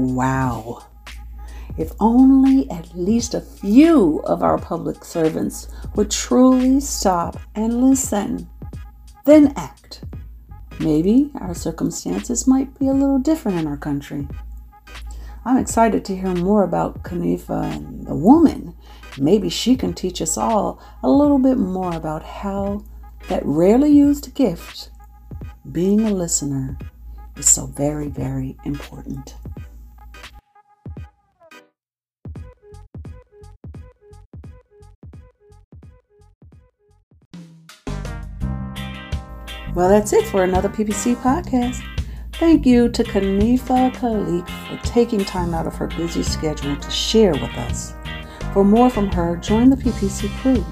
Wow. 0.00 0.86
If 1.76 1.92
only 2.00 2.70
at 2.70 2.96
least 2.96 3.34
a 3.34 3.40
few 3.40 4.20
of 4.24 4.42
our 4.42 4.56
public 4.56 5.04
servants 5.04 5.68
would 5.94 6.10
truly 6.10 6.80
stop 6.80 7.38
and 7.54 7.82
listen, 7.82 8.48
then 9.26 9.52
act. 9.56 10.02
Maybe 10.78 11.30
our 11.38 11.54
circumstances 11.54 12.46
might 12.46 12.78
be 12.78 12.88
a 12.88 12.94
little 12.94 13.18
different 13.18 13.58
in 13.58 13.66
our 13.66 13.76
country. 13.76 14.26
I'm 15.44 15.58
excited 15.58 16.02
to 16.06 16.16
hear 16.16 16.34
more 16.34 16.64
about 16.64 17.02
Haneefah 17.02 17.76
and 17.76 18.06
the 18.06 18.14
woman. 18.14 18.74
Maybe 19.18 19.50
she 19.50 19.76
can 19.76 19.92
teach 19.92 20.22
us 20.22 20.38
all 20.38 20.82
a 21.02 21.10
little 21.10 21.38
bit 21.38 21.58
more 21.58 21.94
about 21.94 22.22
how 22.22 22.84
that 23.28 23.44
rarely 23.44 23.90
used 23.90 24.34
gift, 24.34 24.90
being 25.70 26.00
a 26.00 26.10
listener, 26.10 26.78
is 27.36 27.50
so 27.50 27.66
very, 27.66 28.08
very 28.08 28.56
important. 28.64 29.34
Well, 39.74 39.88
that's 39.88 40.12
it 40.12 40.26
for 40.26 40.44
another 40.44 40.68
PPC 40.68 41.16
podcast. 41.16 41.82
Thank 42.34 42.66
you 42.66 42.88
to 42.88 43.04
Haneefah 43.04 43.94
Khaliq 43.94 44.48
for 44.68 44.76
taking 44.86 45.24
time 45.24 45.54
out 45.54 45.66
of 45.66 45.74
her 45.76 45.86
busy 45.86 46.22
schedule 46.22 46.76
to 46.76 46.90
share 46.90 47.32
with 47.32 47.56
us. 47.58 47.94
For 48.52 48.64
more 48.64 48.90
from 48.90 49.10
her, 49.12 49.36
join 49.36 49.70
the 49.70 49.76
PPC 49.76 50.28
crew. 50.40 50.66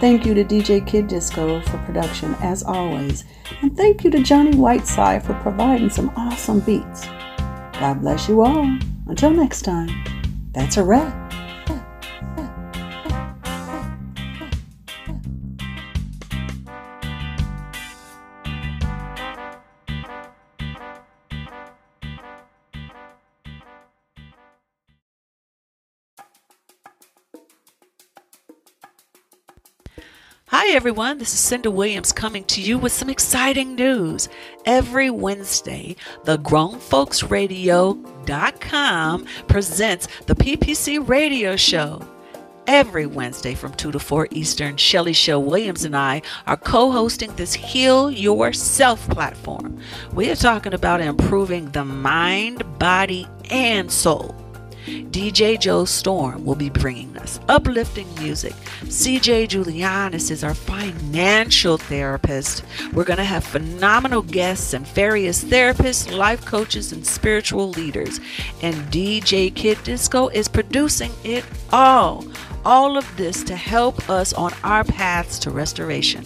Thank 0.00 0.26
you 0.26 0.34
to 0.34 0.44
DJ 0.44 0.86
Kidd 0.86 1.08
Disco 1.08 1.62
for 1.62 1.78
production 1.78 2.34
as 2.42 2.62
always, 2.62 3.24
and 3.62 3.74
thank 3.74 4.04
you 4.04 4.10
to 4.10 4.22
Johnnie 4.22 4.56
Whiteside 4.56 5.24
for 5.24 5.32
providing 5.34 5.88
some 5.88 6.10
awesome 6.16 6.60
beats. 6.60 7.06
God 7.78 8.00
bless 8.00 8.28
you 8.28 8.40
all. 8.40 8.78
Until 9.06 9.30
next 9.30 9.62
time, 9.62 9.90
that's 10.52 10.76
a 10.76 10.84
wrap. 10.84 11.25
Hi, 30.68 30.74
everyone. 30.74 31.18
This 31.18 31.32
is 31.32 31.48
Cynda 31.48 31.72
Williams 31.72 32.10
coming 32.10 32.42
to 32.46 32.60
you 32.60 32.76
with 32.76 32.90
some 32.90 33.08
exciting 33.08 33.76
news. 33.76 34.28
Every 34.64 35.10
Wednesday, 35.10 35.94
the 36.24 36.38
GrownFolksRadio.com 36.38 39.26
presents 39.46 40.08
the 40.26 40.34
PPC 40.34 41.08
Radio 41.08 41.54
Show. 41.54 42.04
Every 42.66 43.06
Wednesday 43.06 43.54
from 43.54 43.74
2 43.74 43.92
to 43.92 44.00
4 44.00 44.26
Eastern, 44.32 44.76
Shelly 44.76 45.12
Show 45.12 45.38
Williams 45.38 45.84
and 45.84 45.96
I 45.96 46.22
are 46.48 46.56
co 46.56 46.90
hosting 46.90 47.32
this 47.36 47.54
Heal 47.54 48.10
Yourself 48.10 49.08
platform. 49.08 49.78
We 50.14 50.32
are 50.32 50.36
talking 50.36 50.74
about 50.74 51.00
improving 51.00 51.70
the 51.70 51.84
mind, 51.84 52.64
body, 52.80 53.28
and 53.50 53.88
soul. 53.88 54.34
DJ 54.86 55.58
Joe 55.58 55.84
Storm 55.84 56.44
will 56.44 56.54
be 56.54 56.70
bringing 56.70 57.16
us 57.18 57.40
uplifting 57.48 58.06
music. 58.14 58.52
CJ 58.84 59.48
Julianis 59.48 60.30
is 60.30 60.44
our 60.44 60.54
financial 60.54 61.76
therapist. 61.76 62.62
We're 62.92 63.04
going 63.04 63.18
to 63.18 63.24
have 63.24 63.42
phenomenal 63.42 64.22
guests 64.22 64.74
and 64.74 64.86
various 64.86 65.42
therapists, 65.42 66.16
life 66.16 66.44
coaches, 66.44 66.92
and 66.92 67.04
spiritual 67.04 67.70
leaders. 67.70 68.20
And 68.62 68.76
DJ 68.92 69.52
Kidd 69.52 69.82
Disco 69.82 70.28
is 70.28 70.46
producing 70.46 71.10
it 71.24 71.44
all. 71.72 72.24
All 72.64 72.96
of 72.96 73.16
this 73.16 73.42
to 73.44 73.56
help 73.56 74.08
us 74.08 74.32
on 74.34 74.52
our 74.62 74.84
paths 74.84 75.40
to 75.40 75.50
restoration. 75.50 76.24